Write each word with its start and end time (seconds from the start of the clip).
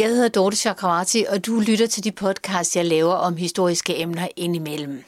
Jeg 0.00 0.08
hedder 0.08 0.28
Dorte 0.28 0.56
Chakravarti, 0.56 1.24
og 1.28 1.46
du 1.46 1.60
lytter 1.60 1.86
til 1.86 2.04
de 2.04 2.12
podcasts, 2.12 2.76
jeg 2.76 2.84
laver 2.86 3.14
om 3.14 3.36
historiske 3.36 3.98
emner 3.98 4.28
indimellem. 4.36 5.04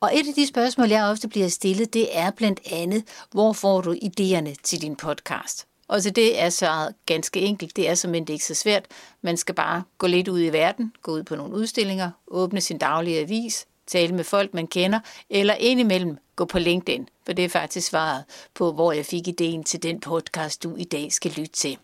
Og 0.00 0.10
et 0.18 0.28
af 0.28 0.34
de 0.34 0.46
spørgsmål, 0.46 0.88
jeg 0.88 1.04
ofte 1.04 1.28
bliver 1.28 1.48
stillet, 1.48 1.94
det 1.94 2.18
er 2.18 2.30
blandt 2.30 2.60
andet, 2.72 3.04
hvor 3.30 3.52
får 3.52 3.80
du 3.80 3.94
idéerne 3.94 4.54
til 4.62 4.82
din 4.82 4.96
podcast? 4.96 5.66
Og 5.88 6.02
så 6.02 6.10
det 6.10 6.40
er 6.40 6.48
så 6.50 6.92
ganske 7.06 7.40
enkelt. 7.40 7.76
Det 7.76 7.88
er 7.88 7.94
som 7.94 8.14
ikke 8.14 8.38
så 8.38 8.54
svært. 8.54 8.86
Man 9.22 9.36
skal 9.36 9.54
bare 9.54 9.82
gå 9.98 10.06
lidt 10.06 10.28
ud 10.28 10.40
i 10.40 10.48
verden, 10.48 10.92
gå 11.02 11.12
ud 11.12 11.22
på 11.22 11.36
nogle 11.36 11.54
udstillinger, 11.54 12.10
åbne 12.26 12.60
sin 12.60 12.78
daglige 12.78 13.20
avis, 13.20 13.66
tale 13.86 14.14
med 14.14 14.24
folk, 14.24 14.54
man 14.54 14.66
kender, 14.66 15.00
eller 15.30 15.54
indimellem 15.54 16.18
gå 16.36 16.44
på 16.44 16.58
LinkedIn, 16.58 17.08
for 17.26 17.32
det 17.32 17.44
er 17.44 17.48
faktisk 17.48 17.88
svaret 17.88 18.24
på, 18.54 18.72
hvor 18.72 18.92
jeg 18.92 19.06
fik 19.06 19.28
ideen 19.28 19.64
til 19.64 19.82
den 19.82 20.00
podcast, 20.00 20.62
du 20.62 20.76
i 20.76 20.84
dag 20.84 21.12
skal 21.12 21.32
lytte 21.36 21.52
til. 21.52 21.78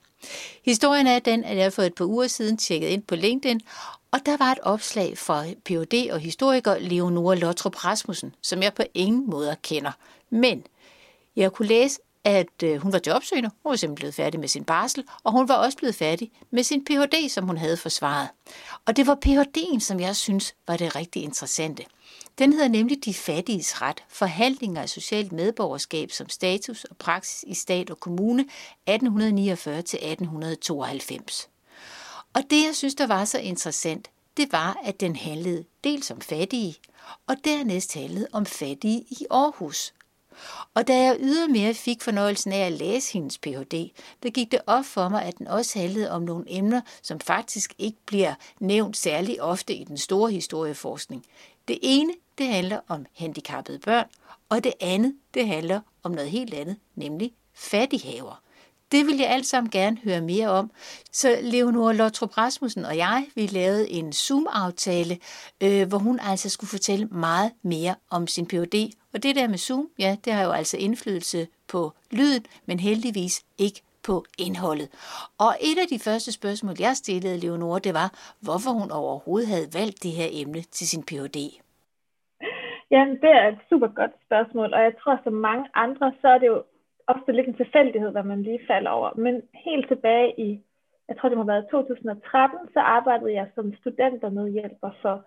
Historien 0.65 1.07
er 1.07 1.19
den, 1.19 1.45
at 1.45 1.57
jeg 1.57 1.73
for 1.73 1.83
et 1.83 1.95
par 1.95 2.05
uger 2.05 2.27
siden 2.27 2.57
tjekkede 2.57 2.91
ind 2.91 3.03
på 3.03 3.17
LinkedIn, 3.17 3.61
og 4.11 4.27
der 4.27 4.37
var 4.37 4.53
et 4.53 4.59
opslag 4.63 5.19
fra 5.19 5.45
Ph.D. 5.65 6.09
og 6.13 6.21
historiker 6.21 6.79
Leonora 6.79 7.35
Lottrup 7.35 7.85
Rasmussen, 7.85 8.35
som 8.43 8.63
jeg 8.63 8.75
på 8.75 8.83
ingen 8.95 9.31
måde 9.31 9.57
kender. 9.63 9.93
Men 10.31 10.67
jeg 11.37 11.53
kunne 11.53 11.69
læse, 11.69 12.01
at 12.29 12.63
øh, 12.63 12.77
hun 12.77 12.93
var 12.93 13.01
jobsøgende, 13.07 13.51
hun 13.63 13.71
var 13.71 13.77
simpelthen 13.77 13.95
blevet 13.95 14.15
færdig 14.15 14.41
med 14.41 14.49
sin 14.49 14.65
barsel, 14.65 15.05
og 15.25 15.33
hun 15.33 15.49
var 15.49 15.55
også 15.55 15.79
blevet 15.79 15.95
færdig 15.95 16.31
med 16.51 16.63
sin 16.63 16.85
Ph.D., 16.85 17.29
som 17.29 17.45
hun 17.45 17.57
havde 17.57 17.77
forsvaret. 17.77 18.29
Og 18.87 18.97
det 18.97 19.07
var 19.07 19.15
Ph.D.'en, 19.15 19.81
som 19.81 20.01
jeg 20.01 20.17
synes 20.17 20.55
var 20.67 20.77
det 20.77 20.97
rigtig 20.97 21.23
interessante. 21.23 21.85
Den 22.39 22.53
hedder 22.53 22.69
nemlig 22.69 23.05
De 23.05 23.15
fattiges 23.15 23.83
ret, 23.83 24.05
forhandlinger 24.09 24.83
af 24.83 24.89
socialt 24.89 25.33
medborgerskab 25.33 26.11
som 26.11 26.29
status 26.29 26.85
og 26.85 26.97
praksis 26.97 27.45
i 27.47 27.55
stat 27.55 27.91
og 27.91 28.01
kommune 28.01 28.45
1849-1892. 28.91 31.49
Og 32.35 32.43
det, 32.51 32.67
jeg 32.67 32.75
synes, 32.75 32.95
der 32.95 33.07
var 33.07 33.25
så 33.25 33.39
interessant, 33.39 34.11
det 34.37 34.53
var, 34.53 34.81
at 34.85 35.01
den 35.01 35.17
handlede 35.17 35.65
dels 35.85 36.11
om 36.11 36.21
fattige, 36.21 36.77
og 37.27 37.37
dernæst 37.45 37.95
handlede 37.95 38.29
om 38.33 38.47
fattige 38.47 39.01
i 39.01 39.27
Aarhus. 39.31 39.93
Og 40.75 40.89
da 40.89 41.03
jeg 41.03 41.17
ydermere 41.21 41.75
fik 41.75 42.03
fornøjelsen 42.03 42.53
af 42.53 42.67
at 42.67 42.73
læse 42.73 43.13
hendes 43.13 43.39
Ph.D., 43.39 43.91
der 44.23 44.31
gik 44.31 44.53
det 44.53 44.61
op 44.67 44.85
for 44.85 45.09
mig, 45.09 45.23
at 45.23 45.39
den 45.39 45.47
også 45.47 45.79
handlede 45.79 46.11
om 46.11 46.23
nogle 46.23 46.45
emner, 46.49 46.81
som 47.03 47.21
faktisk 47.21 47.75
ikke 47.79 47.99
bliver 48.07 48.35
nævnt 48.61 48.97
særlig 48.97 49.43
ofte 49.43 49.75
i 49.75 49.85
den 49.85 49.99
store 49.99 50.31
historieforskning. 50.31 51.25
Det 51.69 51.79
ene, 51.83 52.13
det 52.39 52.47
handler 52.47 52.81
om 52.89 53.07
handicappede 53.17 53.79
børn, 53.79 54.07
og 54.49 54.65
det 54.65 54.73
andet, 54.81 55.15
det 55.35 55.47
handler 55.47 55.81
om 56.03 56.11
noget 56.11 56.31
helt 56.31 56.55
andet, 56.55 56.77
nemlig 56.95 57.33
fattighaver. 57.55 58.43
Det 58.93 59.07
vil 59.07 59.17
jeg 59.17 59.31
alt 59.31 59.47
sammen 59.47 59.71
gerne 59.71 59.97
høre 60.05 60.21
mere 60.21 60.49
om. 60.49 60.71
Så 61.13 61.29
Leonora 61.43 61.93
Lottrup 61.93 62.39
Rasmussen 62.39 62.85
og 62.85 62.97
jeg, 62.97 63.27
vi 63.35 63.47
lavede 63.47 63.91
en 63.91 64.13
Zoom-aftale, 64.13 65.15
øh, 65.63 65.89
hvor 65.89 65.99
hun 65.99 66.19
altså 66.23 66.49
skulle 66.51 66.71
fortælle 66.71 67.07
meget 67.07 67.53
mere 67.63 67.95
om 68.11 68.27
sin 68.27 68.47
Ph.D. 68.47 68.91
Og 69.15 69.23
det 69.23 69.37
der 69.37 69.49
med 69.49 69.59
Zoom, 69.59 69.89
ja, 69.99 70.17
det 70.25 70.33
har 70.33 70.45
jo 70.45 70.51
altså 70.51 70.77
indflydelse 70.77 71.47
på 71.69 71.93
lyden, 72.11 72.45
men 72.67 72.81
heldigvis 72.81 73.45
ikke 73.59 73.81
på 74.07 74.25
indholdet. 74.39 74.89
Og 75.39 75.53
et 75.61 75.79
af 75.79 75.89
de 75.93 75.99
første 75.99 76.33
spørgsmål, 76.33 76.75
jeg 76.81 76.97
stillede 76.97 77.41
Leonora, 77.41 77.79
det 77.79 77.95
var, 77.95 78.35
hvorfor 78.41 78.71
hun 78.71 78.91
overhovedet 78.91 79.49
havde 79.49 79.69
valgt 79.75 80.03
det 80.03 80.11
her 80.11 80.29
emne 80.33 80.63
til 80.63 80.89
sin 80.89 81.03
Ph.D. 81.03 81.39
Ja, 82.91 83.03
det 83.23 83.31
er 83.41 83.49
et 83.49 83.59
super 83.69 83.89
godt 84.01 84.15
spørgsmål, 84.27 84.69
og 84.77 84.81
jeg 84.83 84.95
tror, 85.01 85.21
som 85.25 85.33
mange 85.33 85.67
andre, 85.75 86.13
så 86.21 86.29
er 86.29 86.39
det 86.39 86.47
jo 86.47 86.63
ofte 87.09 87.33
lidt 87.33 87.49
en 87.49 87.55
tilfældighed, 87.55 88.11
hvad 88.11 88.23
man 88.23 88.43
lige 88.43 88.67
falder 88.67 88.91
over. 88.91 89.11
Men 89.17 89.43
helt 89.67 89.89
tilbage 89.89 90.41
i, 90.41 90.61
jeg 91.09 91.17
tror 91.17 91.29
det 91.29 91.39
må 91.39 91.45
have 91.45 91.55
været 91.55 91.71
2013, 91.71 92.59
så 92.75 92.81
arbejdede 92.81 93.33
jeg 93.33 93.47
som 93.55 93.75
studentermedhjælper 93.81 94.91
for 95.03 95.25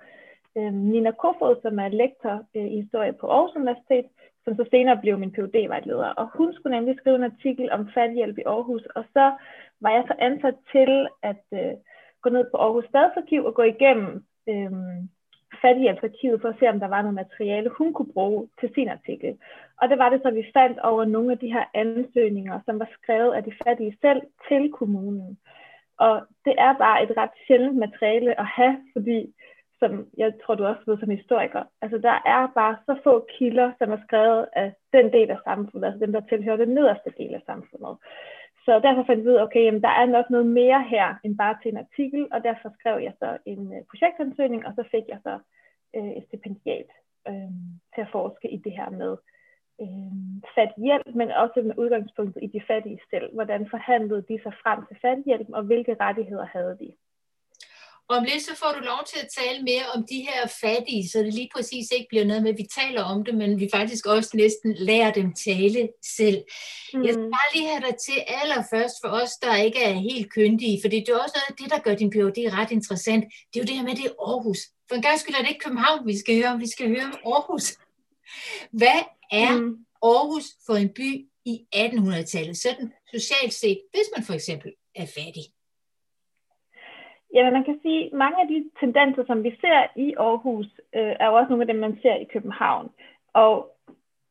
øh, 0.58 0.74
Nina 0.74 1.12
Kofod, 1.12 1.56
som 1.62 1.80
er 1.80 1.88
lektor 1.88 2.36
øh, 2.56 2.66
i 2.66 2.82
historie 2.82 3.14
på 3.14 3.28
Aarhus 3.28 3.56
Universitet, 3.56 4.06
som 4.44 4.56
så 4.56 4.66
senere 4.72 4.98
blev 5.02 5.20
min 5.20 5.34
phd 5.36 5.68
vejleder 5.68 6.10
Og 6.22 6.30
hun 6.38 6.54
skulle 6.54 6.76
nemlig 6.76 6.96
skrive 6.98 7.16
en 7.16 7.32
artikel 7.32 7.72
om 7.72 7.90
fattighjælp 7.94 8.38
i 8.38 8.44
Aarhus, 8.46 8.86
og 8.96 9.04
så 9.14 9.26
var 9.82 9.92
jeg 9.92 10.04
så 10.08 10.16
ansat 10.20 10.56
til 10.72 11.08
at 11.24 11.44
øh, 11.54 11.74
gå 12.22 12.30
ned 12.30 12.46
på 12.52 12.58
Aarhus 12.58 12.86
Stadsarkiv 12.86 13.46
og 13.46 13.54
gå 13.56 13.64
igennem 13.64 14.26
øh, 14.50 14.72
fattighjælpsarkivet 15.62 16.42
for 16.42 16.50
at 16.50 16.56
se, 16.60 16.70
om 16.70 16.80
der 16.80 16.88
var 16.88 17.02
noget 17.02 17.22
materiale, 17.24 17.70
hun 17.70 17.94
kunne 17.94 18.14
bruge 18.14 18.48
til 18.60 18.70
sin 18.76 18.90
artikel. 18.90 19.38
Og 19.82 19.90
det 19.90 19.98
var 19.98 20.10
det 20.10 20.22
så, 20.24 20.32
vi 20.32 20.52
fandt 20.54 20.80
over 20.80 21.06
nogle 21.06 21.32
af 21.32 21.38
de 21.38 21.54
her 21.54 21.66
ansøgninger, 21.74 22.60
som 22.66 22.80
var 22.80 22.90
skrevet 22.98 23.34
af 23.34 23.44
de 23.44 23.54
fattige 23.64 23.98
selv 24.02 24.22
til 24.48 24.72
kommunen. 24.72 25.38
Og 25.98 26.22
det 26.46 26.56
er 26.58 26.74
bare 26.78 27.04
et 27.04 27.18
ret 27.18 27.36
sjældent 27.48 27.78
materiale 27.78 28.40
at 28.40 28.46
have, 28.46 28.78
fordi 28.94 29.34
som 29.82 30.08
jeg 30.18 30.34
tror, 30.44 30.56
du 30.56 30.66
også 30.66 30.84
ved 30.86 30.98
som 31.00 31.10
historiker, 31.10 31.64
altså 31.82 31.98
der 31.98 32.18
er 32.26 32.42
bare 32.56 32.76
så 32.86 32.94
få 33.04 33.28
kilder, 33.38 33.72
som 33.80 33.92
er 33.92 34.02
skrevet 34.08 34.46
af 34.54 34.74
den 34.94 35.14
del 35.14 35.30
af 35.32 35.38
samfundet, 35.44 35.88
altså 35.88 36.06
dem, 36.06 36.14
der 36.14 36.22
tilhører 36.22 36.58
den 36.58 36.74
nederste 36.78 37.12
del 37.18 37.34
af 37.34 37.42
samfundet. 37.46 37.98
Så 38.66 38.80
derfor 38.80 39.04
fandt 39.04 39.24
vi 39.24 39.30
ud 39.30 39.40
af, 39.40 39.44
okay, 39.44 39.64
jamen, 39.64 39.82
der 39.82 39.90
er 39.90 40.06
nok 40.06 40.30
noget 40.30 40.46
mere 40.46 40.84
her 40.84 41.16
end 41.24 41.38
bare 41.38 41.58
til 41.62 41.72
en 41.72 41.78
artikel, 41.78 42.28
og 42.32 42.44
derfor 42.44 42.70
skrev 42.80 43.00
jeg 43.04 43.14
så 43.20 43.38
en 43.46 43.74
øh, 43.76 43.82
projektansøgning, 43.90 44.66
og 44.68 44.74
så 44.76 44.84
fik 44.92 45.04
jeg 45.08 45.20
så 45.24 45.40
øh, 45.96 46.12
et 46.18 46.24
stipendiat 46.28 46.90
øh, 47.28 47.52
til 47.94 48.02
at 48.02 48.12
forske 48.12 48.48
i 48.50 48.58
det 48.58 48.72
her 48.72 48.90
med 48.90 49.18
øh, 49.82 50.14
fattighjælp, 50.56 51.16
men 51.16 51.32
også 51.32 51.62
med 51.62 51.78
udgangspunkt 51.78 52.38
i 52.42 52.48
de 52.48 52.62
fattige 52.68 53.00
selv. 53.10 53.34
Hvordan 53.34 53.70
forhandlede 53.70 54.26
de 54.30 54.40
sig 54.44 54.54
frem 54.64 54.80
til 54.88 54.98
fattighjælp, 55.02 55.48
og 55.54 55.64
hvilke 55.64 55.96
rettigheder 56.00 56.46
havde 56.46 56.78
de? 56.80 56.92
Og 58.10 58.18
om 58.18 58.24
lidt 58.24 58.44
så 58.44 58.56
får 58.56 58.72
du 58.78 58.80
lov 58.86 59.02
til 59.12 59.20
at 59.24 59.30
tale 59.40 59.64
mere 59.64 59.86
om 59.96 60.06
de 60.12 60.20
her 60.30 60.48
fattige, 60.62 61.10
så 61.10 61.20
det 61.20 61.34
lige 61.34 61.50
præcis 61.56 61.92
ikke 61.92 62.06
bliver 62.10 62.26
noget 62.26 62.44
med, 62.44 62.52
at 62.52 62.58
vi 62.58 62.68
taler 62.80 63.04
om 63.04 63.26
det, 63.26 63.36
men 63.36 63.60
vi 63.60 63.70
faktisk 63.74 64.06
også 64.06 64.30
næsten 64.34 64.74
lærer 64.78 65.12
dem 65.12 65.34
tale 65.34 65.90
selv. 66.18 66.44
Mm. 66.94 67.04
Jeg 67.06 67.14
skal 67.14 67.30
bare 67.38 67.54
lige 67.54 67.68
have 67.68 67.84
dig 67.88 67.96
til 68.06 68.18
allerførst 68.28 68.96
for 69.02 69.10
os, 69.22 69.32
der 69.42 69.56
ikke 69.56 69.84
er 69.84 69.94
helt 69.94 70.34
kyndige, 70.34 70.80
for 70.82 70.90
det 70.90 71.10
er 71.10 71.24
også 71.24 71.36
noget 71.38 71.50
af 71.50 71.56
det, 71.60 71.70
der 71.74 71.80
gør 71.80 71.96
din 71.96 72.10
PhD 72.10 72.40
ret 72.58 72.72
interessant. 72.72 73.24
Det 73.54 73.60
er 73.60 73.64
jo 73.64 73.68
det 73.68 73.76
her 73.78 73.84
med, 73.84 73.96
det 73.96 74.06
er 74.06 74.16
Aarhus. 74.30 74.60
For 74.88 74.96
en 74.96 75.02
gang 75.02 75.20
skyld 75.20 75.36
er 75.36 75.42
det 75.42 75.50
ikke 75.50 75.64
København, 75.66 76.08
vi 76.08 76.18
skal 76.18 76.36
høre 76.36 76.52
om. 76.54 76.60
Vi 76.60 76.72
skal 76.76 76.88
høre 76.88 77.04
om 77.04 77.16
Aarhus. 77.34 77.78
Hvad 78.72 79.02
er 79.32 79.52
mm. 79.58 79.86
Aarhus 80.04 80.46
for 80.66 80.76
en 80.76 80.90
by 80.90 81.10
i 81.46 81.66
1800-tallet, 81.76 82.58
sådan 82.58 82.92
socialt 83.14 83.54
set, 83.54 83.80
hvis 83.92 84.08
man 84.16 84.26
for 84.26 84.34
eksempel 84.34 84.72
er 84.96 85.06
fattig? 85.06 85.44
Ja, 87.34 87.52
man 87.52 87.64
kan 87.64 87.80
sige, 87.82 88.06
at 88.06 88.14
mange 88.14 88.42
af 88.42 88.48
de 88.48 88.70
tendenser, 88.80 89.24
som 89.26 89.44
vi 89.44 89.52
ser 89.62 89.80
i 89.96 90.14
Aarhus, 90.20 90.70
øh, 90.96 91.14
er 91.20 91.28
jo 91.28 91.36
også 91.36 91.50
nogle 91.50 91.64
af 91.64 91.68
dem, 91.68 91.80
man 91.80 92.00
ser 92.02 92.16
i 92.16 92.30
København. 92.34 92.90
Og 93.34 93.54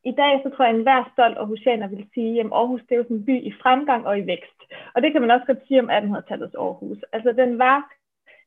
i 0.03 0.11
dag, 0.11 0.41
så 0.43 0.49
tror 0.49 0.65
jeg, 0.65 0.73
at 0.73 0.77
enhver 0.77 1.09
stolt 1.13 1.37
Aarhusianer 1.37 1.87
vil 1.87 2.07
sige, 2.13 2.39
at 2.39 2.45
Aarhus 2.45 2.81
det 2.81 2.91
er 2.91 2.97
jo 2.97 3.03
sådan 3.03 3.17
en 3.17 3.25
by 3.25 3.35
i 3.49 3.53
fremgang 3.61 4.07
og 4.07 4.19
i 4.19 4.27
vækst. 4.27 4.59
Og 4.95 5.01
det 5.01 5.11
kan 5.11 5.21
man 5.21 5.31
også 5.31 5.45
godt 5.45 5.67
sige 5.67 5.79
om 5.79 5.89
1800-tallets 5.89 6.55
Aarhus. 6.55 6.97
Altså, 7.13 7.31
den 7.31 7.59
var 7.59 7.91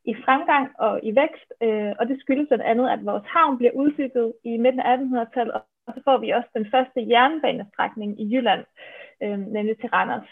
i 0.05 0.15
fremgang 0.25 0.67
og 0.79 1.01
i 1.03 1.17
vækst, 1.17 1.49
øh, 1.63 1.93
og 1.99 2.09
det 2.09 2.21
skyldes 2.21 2.49
blandt 2.49 2.65
andet, 2.65 2.89
at 2.91 3.07
vores 3.07 3.27
havn 3.27 3.59
bliver 3.59 3.73
udbygget 3.73 4.33
i 4.45 4.57
midten 4.57 4.81
af 4.81 4.97
1800-tallet, 4.97 5.55
og 5.87 5.93
så 5.95 6.01
får 6.05 6.19
vi 6.19 6.31
også 6.31 6.49
den 6.55 6.67
første 6.71 7.09
jernbanestrækning 7.09 8.21
i 8.21 8.25
Jylland, 8.35 8.65
øh, 9.23 9.39
nemlig 9.39 9.79
til 9.79 9.89
Randers. 9.89 10.29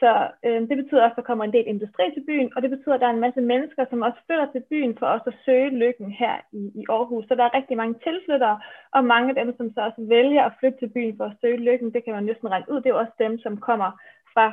Så 0.00 0.10
øh, 0.46 0.60
det 0.68 0.76
betyder 0.80 1.02
også, 1.02 1.16
at 1.16 1.20
der 1.20 1.28
kommer 1.30 1.44
en 1.44 1.56
del 1.56 1.66
industri 1.66 2.04
til 2.14 2.24
byen, 2.28 2.52
og 2.54 2.62
det 2.62 2.70
betyder, 2.70 2.94
at 2.94 3.00
der 3.00 3.06
er 3.06 3.16
en 3.16 3.26
masse 3.26 3.40
mennesker, 3.40 3.84
som 3.90 4.02
også 4.02 4.20
flytter 4.26 4.48
til 4.52 4.62
byen 4.70 4.94
for 4.98 5.06
også 5.06 5.28
at 5.32 5.40
søge 5.44 5.70
lykken 5.82 6.10
her 6.22 6.34
i, 6.52 6.62
i 6.80 6.82
Aarhus. 6.88 7.24
Så 7.28 7.34
der 7.34 7.44
er 7.44 7.56
rigtig 7.58 7.76
mange 7.76 7.94
tilflyttere, 8.06 8.60
og 8.96 9.04
mange 9.04 9.28
af 9.30 9.36
dem, 9.40 9.56
som 9.56 9.66
så 9.74 9.80
også 9.88 10.02
vælger 10.14 10.42
at 10.44 10.56
flytte 10.58 10.78
til 10.78 10.90
byen 10.96 11.16
for 11.16 11.24
at 11.24 11.36
søge 11.40 11.64
lykken, 11.68 11.92
det 11.94 12.04
kan 12.04 12.14
man 12.14 12.24
næsten 12.24 12.50
regne 12.50 12.70
ud. 12.72 12.80
Det 12.80 12.90
er 12.90 13.02
også 13.02 13.16
dem, 13.18 13.38
som 13.38 13.56
kommer 13.68 13.90
fra 14.34 14.46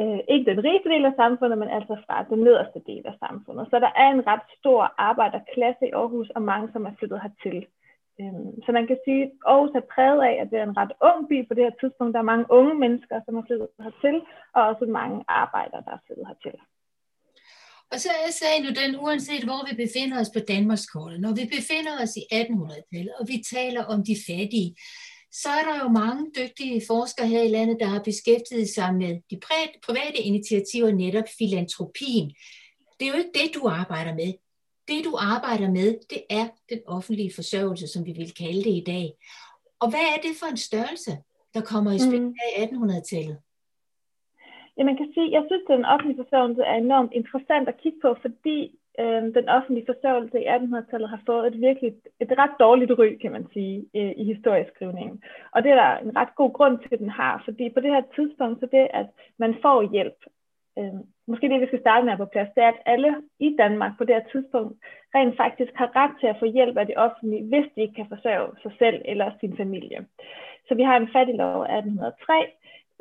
øh, 0.00 0.20
ikke 0.32 0.50
den 0.50 0.64
rigeste 0.64 0.88
del 0.88 1.04
af 1.04 1.14
samfundet, 1.16 1.58
men 1.58 1.68
altså 1.68 1.94
fra 2.06 2.16
den 2.30 2.38
nederste 2.46 2.80
del 2.86 3.04
af 3.10 3.14
samfundet. 3.24 3.66
Så 3.70 3.76
der 3.84 3.92
er 4.02 4.08
en 4.10 4.26
ret 4.26 4.46
stor 4.58 4.94
arbejderklasse 4.98 5.84
i 5.86 5.94
Aarhus, 6.00 6.30
og 6.30 6.42
mange, 6.42 6.68
som 6.72 6.86
er 6.86 6.92
flyttet 6.98 7.20
hertil. 7.22 7.66
Øhm, 8.20 8.50
så 8.64 8.68
man 8.78 8.86
kan 8.90 8.98
sige, 9.04 9.22
at 9.26 9.32
Aarhus 9.50 9.74
er 9.80 9.90
præget 9.94 10.22
af, 10.30 10.34
at 10.42 10.48
det 10.50 10.58
er 10.58 10.66
en 10.66 10.78
ret 10.80 10.94
ung 11.08 11.20
by 11.30 11.38
på 11.48 11.54
det 11.54 11.66
her 11.66 11.76
tidspunkt. 11.80 12.12
Der 12.14 12.20
er 12.22 12.32
mange 12.32 12.46
unge 12.58 12.74
mennesker, 12.84 13.16
som 13.24 13.34
er 13.40 13.44
flyttet 13.48 13.68
hertil, 13.84 14.16
og 14.56 14.62
også 14.70 14.84
mange 15.00 15.18
arbejdere, 15.42 15.82
der 15.86 15.92
er 15.96 16.02
flyttet 16.06 16.26
hertil. 16.30 16.56
Og 17.92 17.98
så 18.04 18.10
er 18.26 18.32
sagen 18.40 18.64
jo 18.68 18.72
den, 18.80 18.90
uanset 19.04 19.44
hvor 19.48 19.60
vi 19.68 19.74
befinder 19.84 20.16
os 20.22 20.30
på 20.36 20.40
Danmarkskortet, 20.54 21.18
når 21.24 21.32
vi 21.38 21.44
befinder 21.56 21.94
os 22.02 22.12
i 22.20 22.24
1800-tallet, 22.40 23.14
og 23.20 23.24
vi 23.32 23.36
taler 23.54 23.82
om 23.92 23.98
de 24.08 24.16
fattige, 24.28 24.70
så 25.32 25.48
er 25.58 25.64
der 25.68 25.76
jo 25.82 25.88
mange 26.02 26.22
dygtige 26.38 26.82
forskere 26.86 27.26
her 27.26 27.42
i 27.42 27.54
landet, 27.56 27.76
der 27.80 27.86
har 27.86 28.02
beskæftiget 28.10 28.68
sig 28.68 28.94
med 28.94 29.12
de 29.30 29.36
private 29.86 30.20
initiativer, 30.30 30.90
netop 30.92 31.28
filantropien. 31.38 32.28
Det 32.96 33.04
er 33.06 33.12
jo 33.12 33.18
ikke 33.22 33.38
det, 33.40 33.54
du 33.54 33.68
arbejder 33.68 34.14
med 34.14 34.32
det 34.92 35.00
du 35.08 35.12
arbejder 35.34 35.68
med, 35.78 35.88
det 36.12 36.22
er 36.38 36.46
den 36.72 36.80
offentlige 36.96 37.32
forsørgelse, 37.38 37.86
som 37.88 38.06
vi 38.08 38.12
vil 38.20 38.32
kalde 38.42 38.62
det 38.68 38.74
i 38.82 38.84
dag. 38.92 39.06
Og 39.82 39.86
hvad 39.92 40.04
er 40.14 40.18
det 40.26 40.34
for 40.40 40.48
en 40.50 40.62
størrelse, 40.68 41.12
der 41.54 41.62
kommer 41.72 41.90
i 41.92 42.00
spil 42.06 42.22
mm. 42.22 42.34
af 42.44 42.66
1800-tallet? 42.66 43.38
Ja, 44.76 44.82
man 44.84 44.96
kan 44.96 45.10
sige, 45.14 45.32
jeg 45.36 45.44
synes, 45.46 45.64
at 45.68 45.76
den 45.76 45.84
offentlige 45.94 46.20
forsørgelse 46.22 46.62
er 46.62 46.76
enormt 46.76 47.12
interessant 47.20 47.68
at 47.68 47.80
kigge 47.82 47.98
på, 48.04 48.10
fordi 48.24 48.58
øh, 49.00 49.22
den 49.38 49.46
offentlige 49.56 49.88
forsørgelse 49.92 50.36
i 50.40 50.46
1800-tallet 50.56 51.08
har 51.14 51.22
fået 51.26 51.46
et 51.46 51.60
virkelig 51.66 51.90
et 52.24 52.32
ret 52.40 52.54
dårligt 52.64 52.92
ry, 53.00 53.08
kan 53.22 53.32
man 53.36 53.46
sige, 53.54 53.76
øh, 53.98 54.12
i 54.22 54.24
historieskrivningen. 54.32 55.16
Og 55.54 55.58
det 55.62 55.70
er 55.70 55.78
der 55.84 55.92
en 55.96 56.16
ret 56.16 56.32
god 56.40 56.52
grund 56.58 56.78
til, 56.78 56.92
at 56.92 57.02
den 57.04 57.12
har, 57.20 57.42
fordi 57.44 57.64
på 57.70 57.80
det 57.80 57.90
her 57.94 58.02
tidspunkt, 58.16 58.60
så 58.60 58.66
det, 58.76 58.84
at 59.00 59.08
man 59.42 59.52
får 59.62 59.78
hjælp, 59.94 60.20
øh, 60.78 60.98
måske 61.26 61.48
det, 61.48 61.60
vi 61.60 61.66
skal 61.66 61.80
starte 61.80 62.06
med 62.06 62.16
på 62.16 62.24
plads, 62.24 62.48
det 62.54 62.62
er, 62.64 62.68
at 62.68 62.82
alle 62.86 63.10
i 63.38 63.56
Danmark 63.58 63.92
på 63.98 64.04
det 64.04 64.14
her 64.14 64.26
tidspunkt 64.32 64.74
rent 65.14 65.36
faktisk 65.36 65.72
har 65.74 65.90
ret 65.96 66.14
til 66.20 66.26
at 66.26 66.38
få 66.38 66.46
hjælp 66.56 66.76
af 66.76 66.86
det 66.86 66.96
offentlige, 66.96 67.44
hvis 67.50 67.66
de 67.74 67.80
ikke 67.80 67.94
kan 67.94 68.12
forsørge 68.14 68.50
sig 68.62 68.72
selv 68.78 69.02
eller 69.04 69.30
sin 69.40 69.56
familie. 69.56 70.06
Så 70.68 70.74
vi 70.74 70.82
har 70.82 70.96
en 70.96 71.12
fattiglov 71.12 71.62
af 71.62 71.78
1803, 71.78 72.52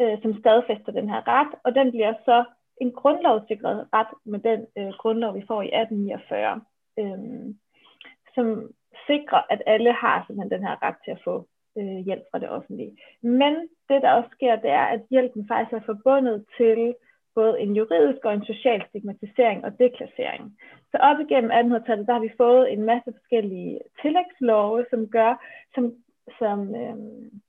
øh, 0.02 0.22
som 0.22 0.40
stadfæster 0.40 0.92
den 0.92 1.10
her 1.10 1.22
ret, 1.28 1.54
og 1.64 1.76
den 1.76 1.92
bliver 1.92 2.14
så 2.26 2.44
en 2.82 2.92
grundlovssikret 2.92 3.88
ret 3.94 4.14
med 4.26 4.40
den 4.40 4.60
øh, 4.78 4.94
grundlov, 5.02 5.36
vi 5.36 5.44
får 5.48 5.62
i 5.62 5.72
1849, 5.74 6.62
øh, 7.00 7.20
som 8.36 8.48
sikrer, 9.08 9.42
at 9.50 9.62
alle 9.66 9.94
har 9.94 10.16
simpelthen 10.18 10.52
den 10.52 10.68
her 10.68 10.76
ret 10.84 10.96
til 11.06 11.12
at 11.12 11.24
få 11.24 11.36
øh, 11.78 12.00
hjælp 12.08 12.24
fra 12.32 12.40
det 12.40 12.50
offentlige. 12.50 12.98
Men 13.22 13.54
det, 13.90 14.02
der 14.02 14.12
også 14.12 14.30
sker, 14.32 14.56
det 14.56 14.70
er, 14.70 14.86
at 14.96 15.02
hjælpen 15.10 15.48
faktisk 15.48 15.74
er 15.74 15.90
forbundet 15.92 16.46
til 16.58 16.96
både 17.36 17.60
en 17.60 17.76
juridisk 17.76 18.26
og 18.26 18.34
en 18.34 18.46
social 18.46 18.84
stigmatisering 18.90 19.66
og 19.66 19.80
deklassering. 19.80 20.58
Så 20.92 20.98
op 20.98 21.20
igennem 21.20 21.52
1800-tallet, 21.52 22.08
der 22.08 22.14
har 22.14 22.20
vi 22.20 22.38
fået 22.38 22.74
en 22.74 22.84
masse 22.84 23.14
forskellige 23.18 23.80
tillægslove, 24.02 24.86
som 24.90 25.08
gør, 25.08 25.32
som, 25.76 25.94
som 26.40 26.76
øhm, 26.76 27.42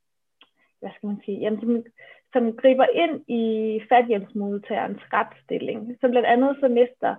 hvad 0.81 0.91
skal 0.97 1.07
man 1.07 1.21
sige, 1.25 1.39
jamen, 1.39 1.61
som, 1.61 1.85
som 2.33 2.57
griber 2.57 2.87
ind 3.03 3.15
i 3.29 3.45
fattighjælpsmodtagerens 3.89 5.03
retsstilling. 5.13 5.97
Så 6.01 6.09
blandt 6.09 6.29
andet 6.29 6.57
så 6.61 6.69
mister 6.69 7.15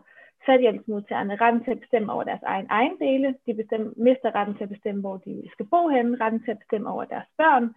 fattighjælpsmodtagerne 0.45 1.35
retten 1.35 1.63
til 1.63 1.71
at 1.71 1.79
bestemme 1.79 2.13
over 2.13 2.23
deres 2.23 2.43
egen 2.43 2.67
ejendele, 2.69 3.35
de 3.45 3.53
bestem, 3.53 3.93
mister 3.97 4.35
retten 4.35 4.55
til 4.55 4.63
at 4.63 4.69
bestemme, 4.69 5.01
hvor 5.01 5.17
de 5.17 5.43
skal 5.51 5.65
bo 5.65 5.87
henne, 5.87 6.17
retten 6.21 6.43
til 6.43 6.51
at 6.51 6.59
bestemme 6.59 6.89
over 6.89 7.05
deres 7.05 7.29
børn. 7.37 7.73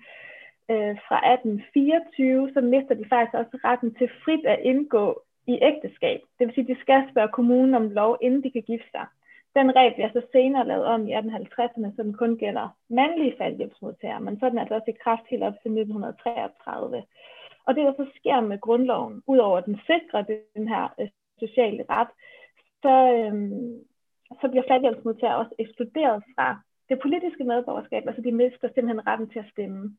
Øh, 0.70 0.96
fra 1.08 1.18
1824, 1.32 2.50
så 2.54 2.60
mister 2.60 2.94
de 2.94 3.04
faktisk 3.08 3.34
også 3.34 3.56
retten 3.64 3.94
til 3.94 4.08
frit 4.24 4.44
at 4.46 4.60
indgå 4.62 5.22
i 5.46 5.58
ægteskab. 5.62 6.20
Det 6.38 6.46
vil 6.46 6.54
sige, 6.54 6.66
at 6.66 6.76
de 6.76 6.80
skal 6.80 7.02
spørge 7.10 7.36
kommunen 7.38 7.74
om 7.74 7.90
lov, 7.90 8.18
inden 8.20 8.42
de 8.42 8.50
kan 8.50 8.62
gifte 8.62 8.90
sig. 8.90 9.06
Den 9.56 9.76
regel 9.76 9.94
bliver 9.94 10.10
så 10.12 10.22
senere 10.32 10.66
lavet 10.66 10.84
om 10.84 11.08
i 11.08 11.14
1850'erne, 11.14 11.96
så 11.96 12.02
den 12.02 12.12
kun 12.12 12.36
gælder 12.38 12.68
mandlige 12.88 13.34
faldhjælpsmodtagere, 13.38 14.20
men 14.20 14.38
så 14.38 14.46
er 14.46 14.50
den 14.50 14.58
altså 14.58 14.74
også 14.74 14.90
i 14.90 15.02
kraft 15.04 15.22
helt 15.30 15.42
op 15.42 15.56
til 15.62 15.70
1933. 15.70 17.02
Og 17.66 17.74
det, 17.74 17.84
der 17.84 17.92
så 17.92 18.06
sker 18.16 18.40
med 18.40 18.60
grundloven, 18.60 19.22
udover 19.26 19.58
at 19.58 19.66
den 19.66 19.78
sikrer 19.86 20.22
den 20.56 20.68
her 20.68 20.94
øh, 21.00 21.08
sociale 21.38 21.84
ret, 21.90 22.08
så, 22.82 22.94
øhm, 23.16 23.78
så 24.40 24.48
bliver 24.48 24.64
fattighjælpsmodtagere 24.68 25.36
også 25.36 25.54
ekskluderet 25.58 26.22
fra 26.34 26.60
det 26.88 26.98
politiske 27.02 27.44
medborgerskab, 27.44 28.02
altså 28.06 28.22
de 28.22 28.32
mister 28.32 28.68
simpelthen 28.68 29.06
retten 29.06 29.28
til 29.30 29.38
at 29.38 29.50
stemme. 29.52 29.96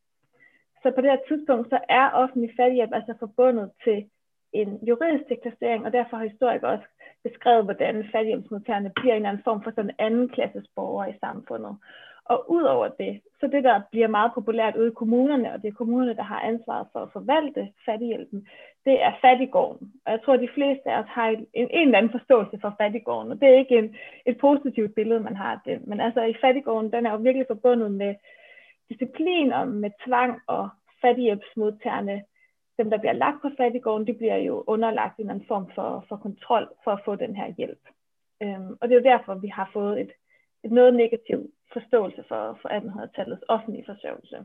Så 0.86 0.92
på 0.92 1.02
det 1.02 1.12
her 1.12 1.28
tidspunkt, 1.28 1.70
så 1.70 1.80
er 1.90 2.10
offentlig 2.22 2.52
fattighjælp 2.58 2.94
altså 2.94 3.14
forbundet 3.20 3.72
til 3.84 4.06
en 4.54 4.70
juridisk 4.88 5.30
deklarering, 5.30 5.86
og 5.86 5.94
derfor 5.94 6.18
har 6.18 6.26
historikere 6.26 6.72
også 6.72 6.88
beskrevet, 7.24 7.64
hvordan 7.64 7.96
fattighjælpsmodtagerne 8.12 8.92
bliver 8.96 9.14
en 9.14 9.16
eller 9.16 9.30
anden 9.30 9.44
form 9.44 9.64
for 9.64 9.72
sådan 9.72 9.96
anden 10.00 10.30
klasses 10.30 10.68
borgere 10.76 11.10
i 11.10 11.20
samfundet. 11.20 11.78
Og 12.26 12.52
udover 12.52 12.88
det, 12.88 13.22
så 13.40 13.48
det, 13.48 13.64
der 13.64 13.82
bliver 13.92 14.08
meget 14.08 14.32
populært 14.34 14.76
ude 14.76 14.88
i 14.88 15.00
kommunerne, 15.02 15.54
og 15.54 15.62
det 15.62 15.68
er 15.68 15.80
kommunerne, 15.82 16.16
der 16.16 16.24
har 16.24 16.40
ansvaret 16.40 16.88
for 16.94 17.00
at 17.00 17.12
forvalte 17.14 17.72
fattighjælpen, 17.86 18.48
det 18.86 19.04
er 19.04 19.14
fattigården. 19.22 19.92
Og 20.06 20.12
jeg 20.12 20.22
tror, 20.22 20.34
at 20.34 20.46
de 20.46 20.56
fleste 20.58 20.92
af 20.92 21.00
os 21.00 21.10
har 21.18 21.28
en, 21.28 21.48
en 21.54 21.88
eller 21.88 21.98
anden 21.98 22.18
forståelse 22.18 22.58
for 22.62 22.76
fattigården, 22.82 23.32
og 23.32 23.40
det 23.42 23.48
er 23.50 23.58
ikke 23.58 23.78
en, 23.78 23.96
et 24.26 24.38
positivt 24.38 24.96
billede, 24.96 25.20
man 25.20 25.36
har 25.36 25.52
af 25.52 25.60
det. 25.66 25.88
Men 25.88 26.00
altså 26.00 26.22
i 26.22 26.36
fattigården, 26.42 26.92
den 26.92 27.06
er 27.06 27.12
jo 27.12 27.18
virkelig 27.18 27.48
forbundet 27.50 27.92
med 27.92 28.16
disciplin 28.90 29.54
og 29.54 29.68
med 29.68 29.92
tvang, 30.06 30.42
og 30.48 30.70
fattighjælpsmodtagerne, 31.02 32.24
dem 32.78 32.90
der 32.90 32.98
bliver 32.98 33.14
lagt 33.14 33.42
på 33.42 33.50
fattigården, 33.58 34.08
de 34.08 34.14
bliver 34.14 34.38
jo 34.38 34.64
underlagt 34.68 35.20
en 35.20 35.30
anden 35.30 35.48
form 35.48 35.72
for, 35.76 36.06
for 36.10 36.18
kontrol 36.18 36.68
for 36.84 36.92
at 36.92 37.02
få 37.06 37.16
den 37.16 37.36
her 37.36 37.54
hjælp. 37.58 37.84
Øhm, 38.44 38.78
og 38.82 38.90
det 38.90 38.96
er 38.96 39.00
jo 39.00 39.18
derfor, 39.18 39.36
vi 39.36 39.48
har 39.48 39.70
fået 39.74 40.02
et, 40.02 40.12
et 40.64 40.72
noget 40.72 40.94
negativt 40.94 41.52
forståelse 41.74 42.24
for, 42.28 42.60
for 42.62 42.70
1800-tallets 42.70 43.46
offentlige 43.48 43.86
forsørgelse. 43.86 44.38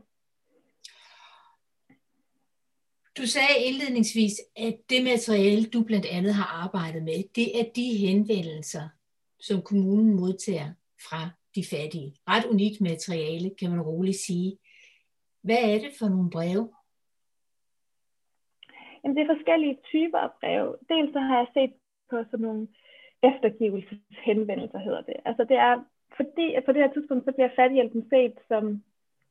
Du 3.17 3.25
sagde 3.25 3.63
indledningsvis, 3.65 4.33
at 4.55 4.75
det 4.89 5.03
materiale, 5.03 5.65
du 5.65 5.83
blandt 5.83 6.05
andet 6.05 6.33
har 6.33 6.63
arbejdet 6.65 7.03
med, 7.03 7.23
det 7.35 7.59
er 7.59 7.65
de 7.75 7.97
henvendelser, 7.97 8.89
som 9.39 9.61
kommunen 9.61 10.15
modtager 10.15 10.69
fra 11.09 11.29
de 11.55 11.63
fattige. 11.73 12.15
Ret 12.27 12.45
unikt 12.45 12.81
materiale, 12.81 13.49
kan 13.59 13.69
man 13.69 13.81
roligt 13.81 14.17
sige. 14.17 14.57
Hvad 15.41 15.61
er 15.71 15.77
det 15.83 15.91
for 15.99 16.07
nogle 16.09 16.29
breve? 16.29 16.63
Jamen, 19.03 19.17
det 19.17 19.23
er 19.23 19.35
forskellige 19.35 19.77
typer 19.91 20.17
af 20.17 20.31
breve. 20.39 20.75
Dels 20.89 21.13
så 21.13 21.19
har 21.19 21.37
jeg 21.37 21.47
set 21.53 21.73
på 22.09 22.17
sådan 22.23 22.45
nogle 22.45 22.67
eftergivelseshenvendelser, 23.23 24.79
hedder 24.79 25.01
det. 25.01 25.15
Altså 25.25 25.43
det 25.43 25.57
er 25.57 25.83
fordi 26.17 26.53
at 26.53 26.63
på 26.65 26.71
det 26.71 26.81
her 26.81 26.93
tidspunkt, 26.93 27.25
så 27.25 27.31
bliver 27.31 27.49
fattighjælpen 27.55 28.03
set 28.09 28.35
som 28.47 28.83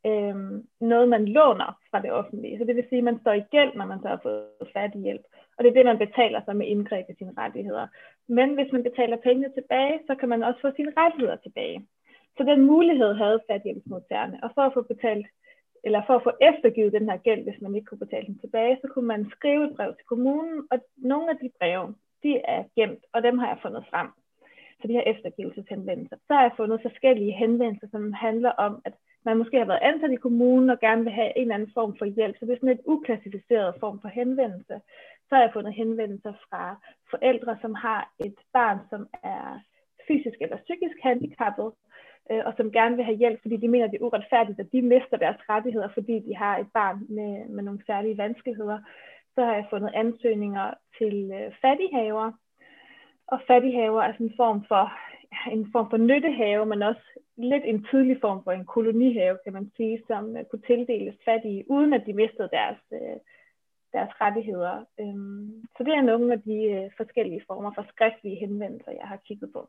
øhm, 0.06 0.67
noget, 0.81 1.08
man 1.08 1.25
låner 1.28 1.78
fra 1.90 2.02
det 2.02 2.12
offentlige. 2.12 2.58
Så 2.58 2.64
det 2.64 2.76
vil 2.76 2.87
sige, 2.88 2.99
at 2.99 3.05
man 3.05 3.20
står 3.20 3.32
i 3.32 3.49
gæld, 3.55 3.72
når 3.75 3.87
man 3.87 4.00
så 4.02 4.08
har 4.08 4.20
fået 4.22 4.72
fattighjælp. 4.72 5.25
Og 5.56 5.64
det 5.64 5.70
er 5.70 5.75
det, 5.75 5.84
man 5.84 5.99
betaler 5.99 6.40
sig 6.44 6.56
med 6.56 6.67
indgreb 6.67 7.06
i 7.11 7.14
sine 7.19 7.34
rettigheder. 7.38 7.87
Men 8.28 8.55
hvis 8.55 8.72
man 8.72 8.82
betaler 8.82 9.17
pengene 9.17 9.52
tilbage, 9.55 10.00
så 10.06 10.14
kan 10.14 10.28
man 10.28 10.43
også 10.43 10.61
få 10.61 10.70
sine 10.76 10.93
rettigheder 10.96 11.37
tilbage. 11.37 11.87
Så 12.41 12.45
den 12.45 12.67
mulighed 12.67 13.13
havde 13.15 13.45
fattighjælpsmodtagerne. 13.51 14.39
Og 14.43 14.51
for 14.55 14.63
at 14.63 14.75
få 14.75 14.83
betalt 14.83 15.27
eller 15.85 16.03
for 16.07 16.15
at 16.17 16.23
få 16.23 16.33
eftergivet 16.51 16.93
den 16.93 17.11
her 17.11 17.17
gæld, 17.17 17.43
hvis 17.45 17.61
man 17.61 17.75
ikke 17.75 17.87
kunne 17.87 18.05
betale 18.07 18.27
den 18.27 18.39
tilbage, 18.39 18.79
så 18.83 18.87
kunne 18.93 19.07
man 19.15 19.31
skrive 19.37 19.65
et 19.65 19.77
brev 19.77 19.91
til 19.95 20.07
kommunen, 20.07 20.57
og 20.71 20.79
nogle 20.97 21.31
af 21.31 21.37
de 21.43 21.51
breve, 21.59 21.95
de 22.23 22.33
er 22.55 22.63
gemt, 22.77 23.05
og 23.13 23.23
dem 23.23 23.39
har 23.39 23.49
jeg 23.49 23.59
fundet 23.63 23.85
frem 23.91 24.09
Så 24.81 24.89
de 24.89 24.93
her 24.93 25.11
eftergivelseshenvendelser. 25.13 26.17
Så 26.27 26.33
har 26.35 26.43
jeg 26.43 26.53
fundet 26.57 26.83
forskellige 26.83 27.33
henvendelser, 27.33 27.89
som 27.91 28.13
handler 28.13 28.53
om, 28.67 28.83
at 28.85 28.95
man 29.25 29.37
måske 29.37 29.59
har 29.59 29.71
været 29.73 29.87
ansat 29.91 30.13
i 30.13 30.25
kommunen 30.27 30.71
og 30.71 30.81
gerne 30.81 31.03
vil 31.03 31.13
have 31.13 31.33
en 31.37 31.43
eller 31.43 31.55
anden 31.55 31.75
form 31.75 31.93
for 31.99 32.05
hjælp. 32.05 32.37
Så 32.39 32.47
det 32.47 32.53
er 32.53 32.61
sådan 32.61 32.79
et 32.79 32.87
uklassificeret 32.95 33.75
form 33.81 34.01
for 34.01 34.09
henvendelse. 34.09 34.77
Så 35.29 35.33
har 35.35 35.43
jeg 35.43 35.53
fundet 35.53 35.75
henvendelser 35.75 36.33
fra 36.47 36.63
forældre, 37.11 37.59
som 37.61 37.75
har 37.75 38.13
et 38.27 38.39
barn, 38.53 38.79
som 38.91 39.09
er 39.23 39.61
fysisk 40.09 40.37
eller 40.41 40.57
psykisk 40.57 40.97
handicappet, 41.03 41.70
øh, 42.31 42.43
og 42.46 42.53
som 42.56 42.72
gerne 42.72 42.96
vil 42.96 43.05
have 43.05 43.17
hjælp, 43.17 43.43
fordi 43.43 43.56
de 43.56 43.69
mener, 43.69 43.87
det 43.87 44.01
er 44.01 44.05
uretfærdigt, 44.05 44.60
at 44.60 44.72
de 44.72 44.82
mister 44.82 45.17
deres 45.17 45.41
rettigheder, 45.49 45.89
fordi 45.94 46.19
de 46.19 46.37
har 46.37 46.58
et 46.58 46.67
barn 46.75 46.99
med, 47.08 47.49
med 47.49 47.63
nogle 47.65 47.82
særlige 47.87 48.19
vanskeligheder. 48.19 48.79
Så 49.34 49.44
har 49.44 49.55
jeg 49.55 49.67
fundet 49.70 49.91
ansøgninger 49.94 50.75
til 50.99 51.31
øh, 51.34 51.53
fattighaver, 51.63 52.32
og 53.27 53.41
fattighaver 53.46 54.03
er 54.03 54.13
sådan 54.13 54.27
en 54.27 54.34
form 54.37 54.65
for 54.69 54.93
en 55.56 55.69
form 55.72 55.91
for 55.91 55.96
nyttehave, 55.96 56.67
men 56.67 56.82
også 56.82 57.06
lidt 57.37 57.65
en 57.67 57.87
tidlig 57.91 58.20
form 58.20 58.44
for 58.44 58.53
en 58.53 58.65
kolonihave, 58.65 59.39
kan 59.44 59.53
man 59.53 59.70
sige, 59.77 60.03
som 60.06 60.37
øh, 60.37 60.44
kunne 60.44 60.63
tildeles 60.67 61.17
fattige, 61.25 61.65
uden 61.70 61.93
at 61.93 62.03
de 62.06 62.13
mistede 62.13 62.49
deres, 62.53 62.79
øh, 62.93 63.19
deres 63.93 64.13
rettigheder. 64.20 64.84
Um, 64.99 65.65
så 65.77 65.84
det 65.84 65.94
er 65.94 66.03
nogle 66.03 66.32
af 66.32 66.43
de 66.43 66.58
øh, 66.77 66.91
forskellige 66.96 67.44
former 67.46 67.72
for 67.75 67.87
skriftlige 67.89 68.37
henvendelser, 68.37 68.93
jeg 68.93 69.08
har 69.08 69.20
kigget 69.27 69.53
på. 69.53 69.69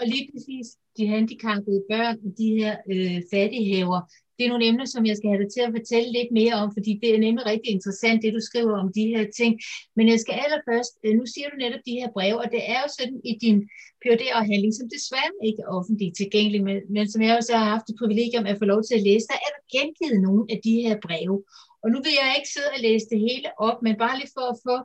Og 0.00 0.06
lige 0.06 0.26
præcis 0.32 0.66
de 0.96 1.06
handicappede 1.14 1.84
børn 1.90 2.16
og 2.26 2.30
de 2.40 2.48
her 2.60 2.74
øh, 2.92 3.18
fattighaver, 3.32 4.00
det 4.40 4.46
er 4.46 4.52
nogle 4.54 4.68
emner, 4.70 4.86
som 4.94 5.02
jeg 5.06 5.16
skal 5.16 5.30
have 5.30 5.42
dig 5.42 5.50
til 5.52 5.62
at 5.66 5.74
fortælle 5.78 6.08
lidt 6.18 6.30
mere 6.40 6.54
om, 6.62 6.68
fordi 6.76 6.92
det 7.02 7.08
er 7.14 7.24
nemlig 7.26 7.44
rigtig 7.52 7.70
interessant, 7.76 8.22
det 8.22 8.36
du 8.38 8.42
skriver 8.50 8.74
om 8.82 8.88
de 8.98 9.04
her 9.14 9.24
ting. 9.40 9.52
Men 9.96 10.04
jeg 10.12 10.18
skal 10.20 10.34
allerførst, 10.44 10.92
øh, 11.04 11.12
nu 11.20 11.24
siger 11.32 11.48
du 11.48 11.56
netop 11.64 11.82
de 11.88 11.98
her 12.00 12.08
breve, 12.16 12.38
og 12.42 12.48
det 12.54 12.62
er 12.74 12.78
jo 12.84 12.88
sådan 12.98 13.18
i 13.30 13.32
din 13.44 13.58
phd 14.02 14.22
afhandling 14.38 14.74
som 14.76 14.86
desværre 14.96 15.32
ikke 15.48 15.60
er 15.64 15.72
offentligt 15.78 16.14
tilgængelig, 16.20 16.60
men, 16.68 16.76
men 16.94 17.04
som 17.12 17.20
jeg 17.24 17.32
også 17.38 17.52
har 17.58 17.66
haft 17.74 17.86
det 17.88 17.96
privilegium 18.00 18.46
at 18.50 18.60
få 18.60 18.66
lov 18.72 18.80
til 18.84 18.94
at 18.98 19.06
læse, 19.08 19.26
der 19.32 19.38
er 19.46 19.50
der 19.54 19.62
gengivet 19.76 20.18
nogle 20.26 20.42
af 20.52 20.58
de 20.66 20.74
her 20.84 20.96
breve. 21.06 21.36
Og 21.82 21.88
nu 21.92 21.98
vil 22.04 22.14
jeg 22.20 22.28
ikke 22.38 22.52
sidde 22.54 22.70
og 22.76 22.80
læse 22.86 23.06
det 23.12 23.20
hele 23.28 23.48
op, 23.66 23.78
men 23.86 23.94
bare 24.04 24.18
lige 24.18 24.34
for 24.36 24.46
at 24.52 24.60
få 24.66 24.76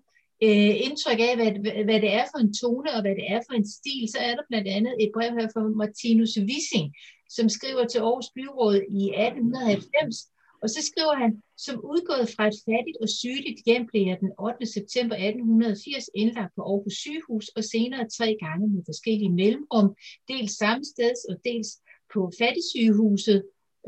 øh, 0.43 0.73
indtryk 0.87 1.19
af, 1.27 1.33
hvad, 1.35 1.51
hvad 1.87 1.99
det 2.05 2.11
er 2.19 2.25
for 2.31 2.39
en 2.45 2.53
tone 2.61 2.89
og 2.95 3.01
hvad 3.01 3.15
det 3.19 3.27
er 3.35 3.41
for 3.47 3.53
en 3.53 3.69
stil, 3.77 4.03
så 4.13 4.19
er 4.27 4.33
der 4.35 4.49
blandt 4.49 4.67
andet 4.77 4.93
et 5.03 5.11
brev 5.15 5.31
her 5.39 5.47
fra 5.53 5.61
Martinus 5.81 6.33
Wissing, 6.47 6.87
som 7.35 7.45
skriver 7.57 7.85
til 7.87 7.99
Aarhus 7.99 8.29
Byråd 8.35 8.79
i 9.01 9.03
1890, 9.03 10.35
og 10.63 10.69
så 10.69 10.79
skriver 10.89 11.15
han, 11.23 11.31
som 11.65 11.75
udgået 11.93 12.27
fra 12.35 12.43
et 12.51 12.59
fattigt 12.67 12.97
og 13.03 13.09
sygeligt 13.21 13.59
hjem 13.67 13.83
blev 13.89 14.03
jeg 14.09 14.17
den 14.23 14.31
8. 14.39 14.65
september 14.77 15.15
1880 15.15 16.09
indlagt 16.21 16.53
på 16.55 16.61
Aarhus 16.61 16.93
sygehus, 17.03 17.47
og 17.57 17.63
senere 17.73 18.09
tre 18.17 18.29
gange 18.43 18.65
med 18.73 18.81
forskellige 18.89 19.33
mellemrum, 19.41 19.87
dels 20.31 20.51
samme 20.61 20.83
sted 20.93 21.15
og 21.29 21.35
dels 21.47 21.69
på 22.13 22.21
fattigsygehuset, 22.39 23.39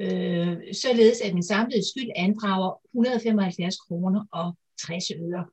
øh, 0.04 0.54
således 0.84 1.20
at 1.26 1.34
min 1.34 1.50
samlede 1.54 1.90
skyld 1.92 2.12
andrager 2.16 2.72
175 2.94 3.78
kroner 3.86 4.22
og 4.40 4.48
60 4.86 5.12
øre. 5.12 5.44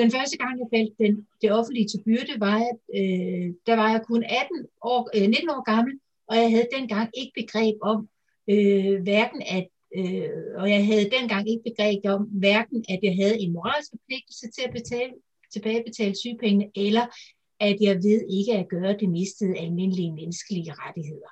Den 0.00 0.10
første 0.10 0.36
gang, 0.42 0.52
jeg 0.58 0.68
faldt 0.74 0.98
den, 0.98 1.26
det 1.42 1.52
offentlige 1.52 1.88
til 1.88 2.02
byrde, 2.06 2.34
var 2.46 2.58
jeg, 2.64 2.74
øh, 2.98 3.46
der 3.66 3.74
var 3.80 3.88
jeg 3.90 4.02
kun 4.10 4.22
18 4.24 4.66
år, 4.82 5.02
øh, 5.16 5.28
19 5.28 5.50
år 5.50 5.62
gammel, 5.72 5.94
og 6.28 6.36
jeg 6.36 6.50
havde 6.50 6.68
dengang 6.76 7.10
ikke 7.20 7.32
begreb 7.40 7.76
om, 7.82 8.08
øh, 8.50 9.02
hverken 9.02 9.42
at, 9.56 9.66
øh, 9.98 10.28
og 10.60 10.70
jeg 10.70 10.86
havde 10.86 11.10
dengang 11.16 11.50
ikke 11.50 11.62
begreb 11.70 12.00
om, 12.14 12.22
hverken 12.22 12.84
at 12.88 13.00
jeg 13.02 13.14
havde 13.20 13.40
en 13.40 13.52
moralsk 13.52 13.90
forpligtelse 13.90 14.46
til 14.54 14.62
at 14.66 14.72
betale, 14.78 15.12
tilbagebetale 15.52 16.14
sygepengene, 16.22 16.66
eller 16.74 17.06
at 17.60 17.76
jeg 17.80 17.96
ved 17.96 18.20
ikke 18.38 18.52
at 18.60 18.68
gøre 18.68 18.96
det 19.00 19.08
mistede 19.08 19.58
almindelige 19.58 20.12
menneskelige 20.12 20.72
rettigheder. 20.82 21.30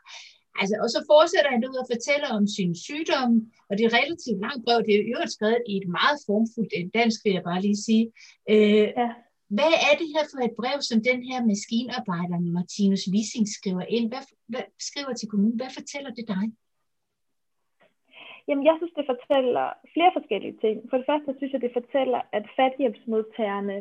Altså, 0.60 0.74
og 0.84 0.88
så 0.94 1.00
fortsætter 1.12 1.50
han 1.54 1.62
ud 1.70 1.76
og 1.82 1.86
fortæller 1.92 2.28
om 2.38 2.44
sin 2.56 2.72
sygdom, 2.86 3.30
og 3.68 3.72
det 3.76 3.84
er 3.84 3.96
relativt 4.00 4.40
langt 4.46 4.62
brev. 4.64 4.78
Det 4.86 4.94
er 4.94 5.04
jo 5.14 5.20
skrevet 5.36 5.62
i 5.72 5.74
et 5.82 5.88
meget 5.98 6.18
formfuldt 6.28 6.94
dansk, 6.98 7.18
vil 7.24 7.36
jeg 7.36 7.44
bare 7.50 7.64
lige 7.66 7.80
sige. 7.86 8.04
Øh, 8.52 8.88
ja. 9.02 9.10
Hvad 9.56 9.72
er 9.88 9.94
det 10.00 10.08
her 10.14 10.24
for 10.30 10.40
et 10.48 10.54
brev, 10.60 10.78
som 10.90 10.98
den 11.10 11.20
her 11.28 11.38
maskinarbejder, 11.50 12.38
Martinus 12.58 13.04
Wissing, 13.12 13.46
skriver 13.58 13.84
ind? 13.96 14.06
Hvad, 14.12 14.24
hvad 14.52 14.64
skriver 14.88 15.12
til 15.14 15.28
kommunen? 15.30 15.60
Hvad 15.60 15.72
fortæller 15.78 16.10
det 16.18 16.26
dig? 16.34 16.44
Jamen, 18.48 18.64
jeg 18.68 18.74
synes, 18.78 18.94
det 18.98 19.06
fortæller 19.12 19.66
flere 19.94 20.12
forskellige 20.18 20.56
ting. 20.64 20.76
For 20.90 20.96
det 20.98 21.06
første 21.10 21.30
synes 21.36 21.52
jeg, 21.52 21.62
det 21.66 21.76
fortæller, 21.80 22.20
at 22.36 22.44
fattighjælpsmodtagerne 22.56 23.76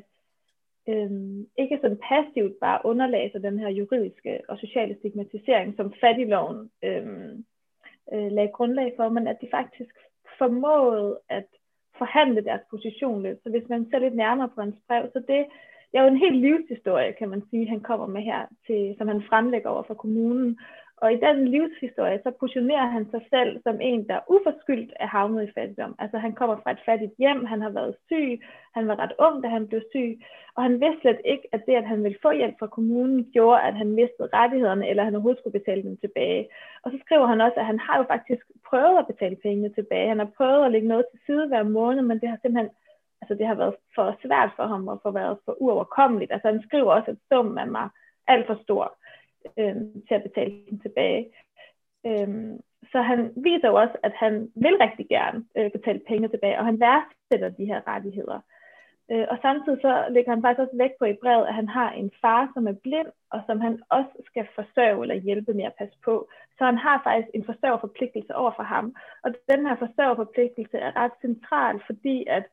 øhm, 0.89 1.47
ikke 1.57 1.79
sådan 1.81 1.99
passivt 2.09 2.59
bare 2.59 2.85
underlæser 2.85 3.39
den 3.39 3.59
her 3.59 3.69
juridiske 3.69 4.41
og 4.49 4.57
sociale 4.57 4.95
stigmatisering, 4.99 5.75
som 5.75 5.93
fattigloven 6.01 6.69
øhm, 6.83 7.45
øh, 8.13 8.31
lagde 8.31 8.51
grundlag 8.53 8.93
for, 8.95 9.09
men 9.09 9.27
at 9.27 9.37
de 9.41 9.47
faktisk 9.51 9.95
formåede 10.37 11.19
at 11.29 11.45
forhandle 11.97 12.41
deres 12.43 12.61
position 12.69 13.23
lidt. 13.23 13.39
Så 13.43 13.49
hvis 13.49 13.69
man 13.69 13.87
ser 13.89 13.99
lidt 13.99 14.15
nærmere 14.15 14.49
på 14.49 14.61
hans 14.61 14.75
brev, 14.87 15.03
så 15.13 15.19
det, 15.19 15.45
det 15.91 15.97
er 15.97 16.01
jo 16.01 16.07
en 16.07 16.23
helt 16.25 16.37
livshistorie, 16.37 17.13
kan 17.13 17.29
man 17.29 17.43
sige, 17.49 17.69
han 17.69 17.79
kommer 17.79 18.07
med 18.07 18.21
her, 18.21 18.45
til, 18.67 18.95
som 18.97 19.07
han 19.07 19.23
fremlægger 19.29 19.69
over 19.69 19.83
for 19.83 19.93
kommunen. 19.93 20.59
Og 21.01 21.13
i 21.13 21.19
den 21.25 21.47
livshistorie, 21.47 22.19
så 22.23 22.31
positionerer 22.39 22.87
han 22.95 23.05
sig 23.11 23.21
selv 23.29 23.61
som 23.63 23.81
en, 23.81 24.07
der 24.07 24.19
uforskyldt 24.27 24.93
er 24.99 25.07
havnet 25.07 25.43
i 25.43 25.51
fattigdom. 25.55 25.95
Altså 25.99 26.17
han 26.17 26.33
kommer 26.33 26.57
fra 26.63 26.71
et 26.71 26.85
fattigt 26.85 27.13
hjem, 27.17 27.45
han 27.45 27.61
har 27.61 27.69
været 27.69 27.95
syg, 28.05 28.41
han 28.73 28.87
var 28.87 28.99
ret 28.99 29.13
ung, 29.19 29.43
da 29.43 29.47
han 29.47 29.67
blev 29.67 29.81
syg, 29.91 30.19
og 30.55 30.63
han 30.63 30.81
vidste 30.81 31.01
slet 31.01 31.21
ikke, 31.25 31.47
at 31.51 31.61
det, 31.67 31.75
at 31.75 31.87
han 31.91 32.03
ville 32.03 32.17
få 32.21 32.31
hjælp 32.31 32.55
fra 32.59 32.67
kommunen, 32.67 33.31
gjorde, 33.33 33.61
at 33.61 33.75
han 33.75 33.89
mistede 33.99 34.29
rettighederne, 34.33 34.89
eller 34.89 35.03
han 35.03 35.15
overhovedet 35.15 35.39
skulle 35.39 35.59
betale 35.59 35.83
dem 35.83 35.97
tilbage. 35.97 36.49
Og 36.83 36.91
så 36.91 36.97
skriver 37.05 37.25
han 37.25 37.41
også, 37.41 37.59
at 37.59 37.65
han 37.65 37.79
har 37.79 37.97
jo 37.97 38.03
faktisk 38.13 38.43
prøvet 38.69 38.97
at 38.99 39.07
betale 39.07 39.35
pengene 39.35 39.69
tilbage. 39.73 40.09
Han 40.13 40.19
har 40.19 40.31
prøvet 40.37 40.65
at 40.65 40.71
lægge 40.71 40.87
noget 40.87 41.05
til 41.11 41.19
side 41.25 41.47
hver 41.47 41.63
måned, 41.63 42.01
men 42.01 42.19
det 42.19 42.29
har 42.29 42.39
simpelthen 42.41 42.69
altså 43.21 43.33
det 43.39 43.47
har 43.47 43.55
været 43.55 43.75
for 43.95 44.15
svært 44.25 44.51
for 44.55 44.65
ham, 44.67 44.87
og 44.87 44.99
for 45.03 45.11
været 45.11 45.37
for 45.45 45.61
uoverkommeligt. 45.61 46.31
Altså 46.31 46.47
han 46.47 46.63
skriver 46.67 46.91
også, 46.91 47.11
at 47.11 47.17
summen 47.31 47.57
er 47.57 47.65
mig 47.65 47.89
alt 48.27 48.47
for 48.47 48.59
stor 48.63 48.97
øh, 49.59 49.75
til 50.07 50.15
at 50.15 50.23
betale 50.23 50.53
den 50.69 50.79
tilbage. 50.79 51.31
Øh, 52.05 52.59
så 52.91 53.01
han 53.01 53.33
viser 53.35 53.67
jo 53.67 53.75
også, 53.75 53.97
at 54.03 54.13
han 54.13 54.33
vil 54.55 54.75
rigtig 54.85 55.07
gerne 55.09 55.45
øh, 55.57 55.71
betale 55.71 56.01
penge 56.07 56.27
tilbage, 56.27 56.59
og 56.59 56.65
han 56.65 56.79
værdsætter 56.79 57.49
de 57.49 57.65
her 57.65 57.81
rettigheder. 57.87 58.39
Øh, 59.11 59.25
og 59.31 59.37
samtidig 59.41 59.79
så 59.81 60.05
lægger 60.09 60.31
han 60.31 60.41
faktisk 60.41 60.59
også 60.59 60.77
væk 60.83 60.93
på 60.99 61.05
i 61.05 61.19
brevet, 61.23 61.47
at 61.47 61.53
han 61.53 61.67
har 61.67 61.91
en 61.91 62.11
far, 62.21 62.51
som 62.53 62.67
er 62.67 62.77
blind, 62.83 63.11
og 63.31 63.39
som 63.47 63.59
han 63.61 63.79
også 63.89 64.13
skal 64.25 64.47
forsørge 64.55 65.01
eller 65.01 65.25
hjælpe 65.25 65.53
med 65.53 65.65
at 65.65 65.77
passe 65.79 65.97
på. 66.05 66.29
Så 66.57 66.65
han 66.65 66.77
har 66.77 67.01
faktisk 67.03 67.29
en 67.33 67.45
forsørgerforpligtelse 67.45 68.35
over 68.35 68.51
for 68.55 68.63
ham. 68.63 68.95
Og 69.23 69.29
den 69.51 69.67
her 69.67 69.75
forsørgerforpligtelse 69.75 70.77
er 70.77 70.91
ret 71.01 71.15
central, 71.21 71.81
fordi 71.85 72.25
at 72.27 72.45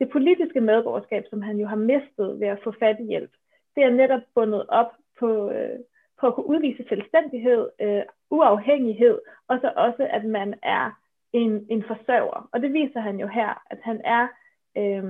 det 0.00 0.10
politiske 0.10 0.60
medborgerskab, 0.60 1.24
som 1.30 1.42
han 1.42 1.56
jo 1.56 1.66
har 1.66 1.76
mistet 1.92 2.40
ved 2.40 2.48
at 2.48 2.62
få 2.64 2.72
fattighjælp, 2.78 3.30
det 3.76 3.82
er 3.84 3.90
netop 3.90 4.22
bundet 4.34 4.66
op 4.68 4.90
på, 5.20 5.50
øh, 5.50 5.78
på 6.20 6.26
at 6.26 6.34
kunne 6.34 6.48
udvise 6.48 6.84
selvstændighed, 6.88 7.68
øh, 7.80 8.02
uafhængighed, 8.30 9.18
og 9.48 9.58
så 9.60 9.72
også, 9.76 10.08
at 10.10 10.24
man 10.24 10.54
er 10.62 10.90
en, 11.32 11.66
en 11.70 11.82
forsørger. 11.82 12.48
Og 12.52 12.62
det 12.62 12.72
viser 12.72 13.00
han 13.00 13.20
jo 13.20 13.26
her, 13.26 13.62
at 13.70 13.78
han 13.82 14.00
er, 14.04 14.28
øh, 14.76 15.04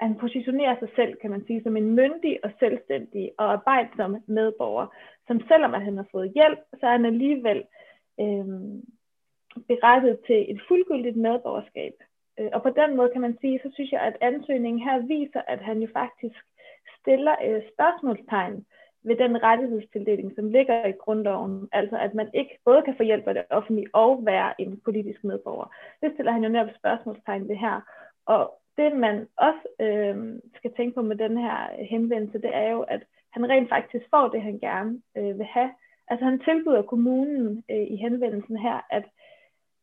at 0.00 0.06
han 0.06 0.16
positionerer 0.18 0.76
sig 0.78 0.88
selv, 0.96 1.16
kan 1.20 1.30
man 1.30 1.44
sige, 1.46 1.62
som 1.62 1.76
en 1.76 1.94
myndig 1.94 2.38
og 2.44 2.50
selvstændig 2.58 3.32
og 3.38 3.52
arbejdsom 3.52 4.16
medborger, 4.26 4.86
som 5.26 5.40
selvom 5.48 5.74
at 5.74 5.82
han 5.82 5.96
har 5.96 6.06
fået 6.12 6.32
hjælp, 6.34 6.58
så 6.80 6.86
er 6.86 6.92
han 6.92 7.04
alligevel 7.04 7.64
øh, 8.20 8.46
berettet 9.68 10.18
til 10.26 10.50
et 10.52 10.60
fuldgyldigt 10.68 11.16
medborgerskab. 11.16 11.92
Øh, 12.38 12.50
og 12.52 12.62
på 12.62 12.70
den 12.70 12.96
måde 12.96 13.10
kan 13.12 13.20
man 13.20 13.38
sige, 13.40 13.60
så 13.62 13.70
synes 13.74 13.92
jeg, 13.92 14.00
at 14.00 14.16
ansøgningen 14.20 14.82
her 14.82 14.98
viser, 14.98 15.42
at 15.46 15.60
han 15.60 15.78
jo 15.82 15.88
faktisk 15.92 16.40
stiller 17.00 17.34
øh, 17.46 17.62
spørgsmålstegn 17.72 18.66
ved 19.02 19.16
den 19.16 19.42
rettighedstildeling, 19.42 20.32
som 20.34 20.50
ligger 20.50 20.86
i 20.86 20.92
grundloven, 20.92 21.68
altså 21.72 21.96
at 21.96 22.14
man 22.14 22.28
ikke 22.34 22.58
både 22.64 22.82
kan 22.82 22.94
få 22.96 23.02
hjælp 23.02 23.28
af 23.28 23.34
det 23.34 23.44
offentlige 23.50 23.88
og 23.92 24.26
være 24.26 24.60
en 24.60 24.80
politisk 24.84 25.24
medborger. 25.24 25.74
Det 26.02 26.10
stiller 26.14 26.32
han 26.32 26.42
jo 26.44 26.48
netop 26.48 26.74
spørgsmålstegn 26.78 27.48
ved 27.48 27.56
her. 27.56 27.80
Og 28.26 28.60
det 28.76 28.96
man 28.96 29.26
også 29.36 29.64
øh, 29.80 30.16
skal 30.56 30.72
tænke 30.76 30.94
på 30.94 31.02
med 31.02 31.16
den 31.16 31.38
her 31.38 31.84
henvendelse, 31.90 32.38
det 32.38 32.50
er 32.54 32.70
jo, 32.70 32.80
at 32.80 33.02
han 33.30 33.50
rent 33.50 33.68
faktisk 33.68 34.04
får 34.10 34.28
det, 34.28 34.42
han 34.42 34.58
gerne 34.58 35.02
øh, 35.16 35.38
vil 35.38 35.46
have. 35.46 35.70
Altså 36.08 36.24
han 36.24 36.40
tilbyder 36.40 36.82
kommunen 36.82 37.64
øh, 37.70 37.86
i 37.94 37.96
henvendelsen 37.96 38.56
her, 38.56 38.86
at, 38.90 39.04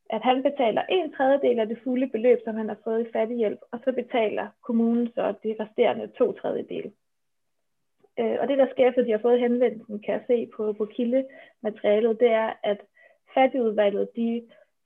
at 0.10 0.22
han 0.22 0.44
betaler 0.44 0.82
en 0.90 1.14
tredjedel 1.14 1.60
af 1.60 1.68
det 1.68 1.80
fulde 1.84 2.08
beløb, 2.08 2.40
som 2.44 2.56
han 2.56 2.70
har 2.70 2.78
fået 2.84 3.08
i 3.08 3.12
fattighjælp, 3.14 3.60
og 3.72 3.80
så 3.84 3.92
betaler 3.92 4.48
kommunen 4.64 5.08
så 5.16 5.34
de 5.44 5.56
resterende 5.60 6.08
to 6.08 6.32
tredjedele. 6.32 6.92
Øh, 8.20 8.38
og 8.42 8.48
det, 8.48 8.58
der 8.58 8.68
sker, 8.72 8.90
efter 8.90 9.04
de 9.04 9.12
har 9.12 9.26
fået 9.28 9.40
henvendelsen, 9.40 10.00
kan 10.00 10.14
jeg 10.14 10.24
se 10.28 10.50
på, 10.56 10.74
på 10.74 10.86
kildematerialet, 10.86 12.20
det 12.20 12.32
er, 12.32 12.54
at 12.64 12.80
fattigudvalget, 13.34 14.10
de 14.16 14.44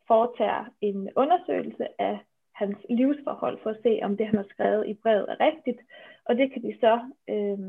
foretager 0.07 0.65
en 0.81 1.09
undersøgelse 1.15 2.01
af 2.01 2.19
hans 2.55 2.77
livsforhold, 2.89 3.59
for 3.63 3.69
at 3.69 3.81
se, 3.83 3.99
om 4.03 4.17
det, 4.17 4.25
han 4.25 4.35
har 4.35 4.45
skrevet 4.49 4.87
i 4.87 4.93
brevet, 4.93 5.25
er 5.29 5.39
rigtigt. 5.39 5.79
Og 6.25 6.37
det 6.37 6.53
kan 6.53 6.61
de 6.61 6.73
så 6.79 6.93
øh, 7.29 7.59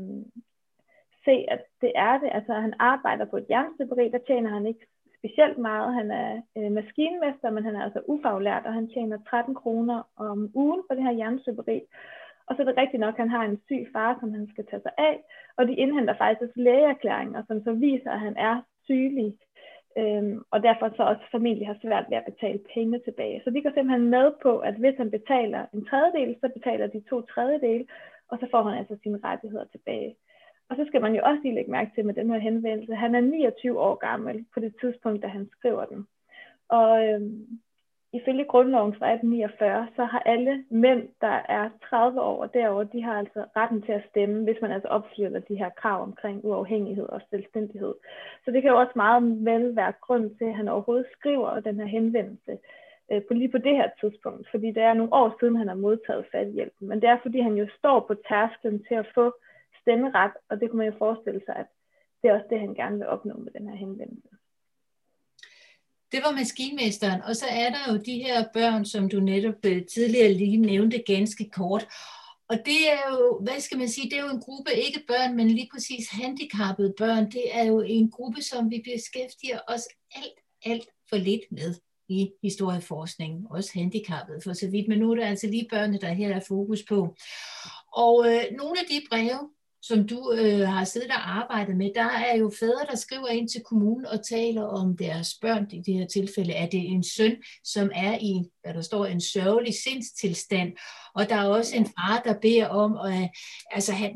se, 1.25 1.45
at 1.53 1.61
det 1.81 1.91
er 1.95 2.19
det. 2.19 2.29
Altså, 2.31 2.53
han 2.53 2.73
arbejder 2.79 3.25
på 3.25 3.37
et 3.37 3.45
jernstøberi, 3.49 4.09
der 4.09 4.17
tjener 4.27 4.49
han 4.49 4.65
ikke 4.65 4.85
specielt 5.17 5.57
meget. 5.57 5.93
Han 5.93 6.11
er 6.11 6.41
øh, 6.57 6.71
maskinmester, 6.71 7.49
men 7.51 7.63
han 7.63 7.75
er 7.75 7.83
altså 7.83 8.01
ufaglært, 8.07 8.65
og 8.65 8.73
han 8.73 8.87
tjener 8.87 9.17
13 9.29 9.55
kroner 9.55 10.03
om 10.15 10.51
ugen 10.53 10.81
på 10.89 10.95
det 10.95 11.03
her 11.03 11.11
jernstøberi. 11.11 11.81
Og 12.47 12.55
så 12.55 12.61
er 12.61 12.65
det 12.65 12.77
rigtigt 12.77 12.99
nok, 12.99 13.13
at 13.13 13.19
han 13.19 13.29
har 13.29 13.43
en 13.45 13.61
syg 13.65 13.83
far, 13.93 14.17
som 14.19 14.33
han 14.33 14.47
skal 14.51 14.65
tage 14.65 14.81
sig 14.81 14.91
af, 14.97 15.15
og 15.57 15.67
de 15.67 15.75
indhenter 15.75 16.15
faktisk 16.17 16.53
lægeerklæringer, 16.55 17.43
som 17.47 17.63
så 17.63 17.71
viser, 17.73 18.11
at 18.11 18.19
han 18.19 18.37
er 18.37 18.61
sygelig, 18.83 19.29
øhm, 19.97 20.41
og 20.51 20.63
derfor 20.63 20.89
så 20.95 21.03
også 21.03 21.25
familie 21.31 21.65
har 21.65 21.77
svært 21.81 22.05
ved 22.09 22.17
at 22.17 22.29
betale 22.31 22.59
penge 22.73 22.99
tilbage. 22.99 23.41
Så 23.43 23.49
de 23.49 23.61
går 23.61 23.73
simpelthen 23.73 24.09
med 24.09 24.31
på, 24.41 24.59
at 24.59 24.75
hvis 24.75 24.97
han 24.97 25.11
betaler 25.11 25.65
en 25.73 25.85
tredjedel, 25.85 26.35
så 26.41 26.49
betaler 26.57 26.87
de 26.87 27.03
to 27.09 27.21
tredjedel, 27.21 27.87
og 28.29 28.37
så 28.39 28.47
får 28.51 28.63
han 28.63 28.77
altså 28.79 28.95
sine 29.03 29.19
rettigheder 29.23 29.65
tilbage. 29.65 30.15
Og 30.69 30.75
så 30.75 30.85
skal 30.87 31.01
man 31.01 31.15
jo 31.15 31.21
også 31.23 31.41
lige 31.43 31.55
lægge 31.55 31.71
mærke 31.71 31.91
til 31.95 32.05
med 32.05 32.13
den 32.13 32.29
her 32.29 32.39
henvendelse, 32.39 32.95
han 32.95 33.15
er 33.15 33.21
29 33.21 33.79
år 33.79 33.95
gammel 33.95 34.45
på 34.53 34.59
det 34.59 34.73
tidspunkt, 34.81 35.23
da 35.23 35.27
han 35.27 35.49
skriver 35.51 35.85
den. 35.85 36.07
Og 36.69 37.07
øhm, 37.07 37.59
ifølge 38.13 38.45
grundloven 38.45 38.93
fra 38.95 39.11
1849, 39.11 39.87
så 39.95 40.03
har 40.03 40.19
alle 40.19 40.65
mænd, 40.69 41.09
der 41.21 41.37
er 41.57 41.69
30 41.89 42.21
år 42.21 42.41
og 42.43 42.53
derover, 42.53 42.83
de 42.83 43.03
har 43.03 43.13
altså 43.13 43.45
retten 43.57 43.81
til 43.81 43.91
at 43.91 44.05
stemme, 44.09 44.43
hvis 44.43 44.61
man 44.61 44.71
altså 44.71 44.87
opfylder 44.87 45.39
de 45.39 45.55
her 45.55 45.69
krav 45.69 46.01
omkring 46.01 46.45
uafhængighed 46.45 47.05
og 47.05 47.21
selvstændighed. 47.29 47.93
Så 48.45 48.51
det 48.51 48.61
kan 48.61 48.71
jo 48.71 48.79
også 48.79 48.91
meget 48.95 49.23
vel 49.45 49.75
være 49.75 49.93
grund 50.01 50.35
til, 50.37 50.45
at 50.45 50.55
han 50.55 50.67
overhovedet 50.67 51.07
skriver 51.17 51.59
den 51.59 51.79
her 51.79 51.85
henvendelse 51.85 52.57
øh, 53.11 53.21
på 53.27 53.33
lige 53.33 53.51
på 53.51 53.57
det 53.57 53.75
her 53.75 53.89
tidspunkt, 54.01 54.49
fordi 54.51 54.67
det 54.67 54.83
er 54.83 54.93
nogle 54.93 55.13
år 55.13 55.35
siden, 55.39 55.55
han 55.55 55.67
har 55.67 55.75
modtaget 55.75 56.25
fattighjælpen. 56.31 56.87
Men 56.87 57.01
det 57.01 57.09
er, 57.09 57.17
fordi 57.21 57.39
han 57.39 57.55
jo 57.55 57.67
står 57.77 57.99
på 57.99 58.13
tærsklen 58.29 58.83
til 58.87 58.95
at 58.95 59.07
få 59.15 59.33
stemmeret, 59.81 60.31
og 60.49 60.59
det 60.59 60.69
kunne 60.69 60.77
man 60.77 60.91
jo 60.91 60.97
forestille 60.97 61.41
sig, 61.45 61.55
at 61.55 61.67
det 62.21 62.29
er 62.29 62.33
også 62.33 62.47
det, 62.49 62.59
han 62.59 62.73
gerne 62.73 62.97
vil 62.97 63.07
opnå 63.07 63.33
med 63.37 63.51
den 63.51 63.67
her 63.69 63.75
henvendelse 63.75 64.32
det 66.13 66.21
var 66.23 66.31
maskinmesteren, 66.31 67.21
og 67.21 67.35
så 67.35 67.45
er 67.49 67.69
der 67.69 67.93
jo 67.93 67.97
de 67.97 68.23
her 68.23 68.45
børn, 68.53 68.85
som 68.85 69.09
du 69.09 69.19
netop 69.19 69.65
øh, 69.65 69.85
tidligere 69.85 70.33
lige 70.33 70.57
nævnte 70.57 71.03
ganske 71.05 71.49
kort. 71.49 71.87
Og 72.49 72.57
det 72.65 72.91
er 72.91 73.01
jo, 73.11 73.39
hvad 73.43 73.59
skal 73.59 73.77
man 73.77 73.89
sige, 73.89 74.09
det 74.09 74.17
er 74.17 74.21
jo 74.21 74.29
en 74.29 74.41
gruppe, 74.41 74.71
ikke 74.73 75.03
børn, 75.07 75.35
men 75.35 75.47
lige 75.51 75.69
præcis 75.73 76.09
handicappede 76.09 76.93
børn. 76.97 77.31
Det 77.31 77.43
er 77.51 77.63
jo 77.63 77.79
en 77.79 78.11
gruppe, 78.11 78.41
som 78.41 78.69
vi 78.69 78.83
beskæftiger 78.93 79.59
os 79.67 79.83
alt, 80.15 80.39
alt 80.65 80.87
for 81.09 81.17
lidt 81.17 81.41
med 81.51 81.75
i 82.09 82.31
historieforskningen, 82.43 83.47
også 83.49 83.71
handicappede 83.73 84.41
for 84.43 84.53
så 84.53 84.67
vidt, 84.69 84.87
men 84.87 84.99
nu 84.99 85.11
er 85.11 85.15
det 85.15 85.23
altså 85.23 85.47
lige 85.47 85.67
børnene, 85.69 85.99
der 85.99 86.13
her 86.13 86.35
er 86.35 86.39
fokus 86.47 86.83
på. 86.89 87.15
Og 87.93 88.25
øh, 88.27 88.43
nogle 88.57 88.79
af 88.79 88.85
de 88.89 89.01
breve, 89.09 89.49
som 89.83 90.07
du 90.07 90.33
øh, 90.37 90.67
har 90.67 90.83
siddet 90.83 91.09
og 91.09 91.37
arbejdet 91.37 91.77
med, 91.77 91.91
der 91.95 92.09
er 92.09 92.37
jo 92.37 92.51
fædre, 92.59 92.85
der 92.91 92.95
skriver 92.95 93.27
ind 93.27 93.49
til 93.49 93.61
kommunen 93.63 94.05
og 94.05 94.25
taler 94.27 94.63
om 94.63 94.97
deres 94.97 95.29
børn. 95.41 95.67
I 95.71 95.81
det 95.81 95.93
her 95.93 96.07
tilfælde 96.07 96.53
er 96.53 96.69
det 96.69 96.79
en 96.85 97.03
søn, 97.03 97.35
som 97.63 97.91
er 97.95 98.17
i, 98.21 98.43
hvad 98.63 98.73
der 98.73 98.81
står, 98.81 99.05
en 99.05 99.21
sørgelig 99.21 99.73
sindstilstand. 99.73 100.71
Og 101.15 101.29
der 101.29 101.35
er 101.35 101.47
også 101.47 101.75
en 101.75 101.85
far, 101.85 102.21
der 102.25 102.39
beder 102.39 102.67
om 102.67 102.97
at 102.97 103.21
øh, 103.21 103.27
altså, 103.71 103.93
have 103.93 104.11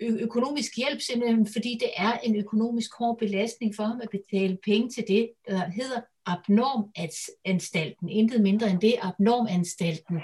økonomisk 0.00 0.76
hjælp, 0.76 1.00
simpelthen 1.00 1.48
fordi 1.52 1.78
det 1.80 1.90
er 1.96 2.18
en 2.18 2.36
økonomisk 2.36 2.90
hård 2.98 3.18
belastning 3.18 3.74
for 3.76 3.82
ham 3.84 4.00
at 4.02 4.08
betale 4.10 4.58
penge 4.64 4.90
til 4.90 5.04
det, 5.08 5.30
der 5.48 5.70
hedder 5.70 6.00
abnormanstalten. 6.26 8.08
Intet 8.08 8.40
mindre 8.40 8.70
end 8.70 8.80
det, 8.80 8.94
abnormanstalten. 9.02 10.20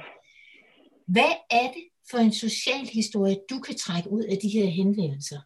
Hvad 1.06 1.32
er 1.50 1.72
det 1.72 1.89
for 2.10 2.18
en 2.18 2.32
social 2.32 2.84
historie, 2.98 3.36
du 3.50 3.56
kan 3.66 3.76
trække 3.84 4.08
ud 4.16 4.24
af 4.32 4.36
de 4.42 4.48
her 4.56 4.66
henvendelser? 4.78 5.40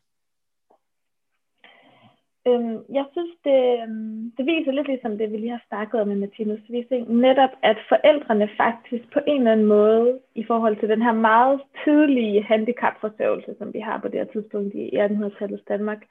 Øhm, 2.48 2.78
jeg 2.98 3.06
synes, 3.12 3.34
det, 3.44 3.60
øhm, 3.82 4.32
det 4.36 4.44
viser 4.46 4.72
lidt 4.72 4.88
ligesom 4.88 5.18
det, 5.18 5.32
vi 5.32 5.36
lige 5.36 5.56
har 5.58 5.64
snakket 5.68 6.00
om 6.00 6.08
med 6.08 6.16
Martinus 6.16 6.70
Wissing, 6.70 7.04
netop 7.26 7.52
at 7.62 7.78
forældrene 7.88 8.48
faktisk 8.56 9.04
på 9.12 9.20
en 9.26 9.38
eller 9.40 9.52
anden 9.52 9.66
måde, 9.66 10.20
i 10.34 10.44
forhold 10.50 10.76
til 10.76 10.88
den 10.88 11.02
her 11.02 11.12
meget 11.12 11.60
tidlige 11.84 12.42
handicapforsørgelse, 12.42 13.54
som 13.58 13.74
vi 13.74 13.80
har 13.80 13.98
på 14.00 14.08
det 14.08 14.18
her 14.20 14.32
tidspunkt 14.32 14.74
i 14.74 14.84
1800-tallets 15.04 15.64
Danmark, 15.72 16.02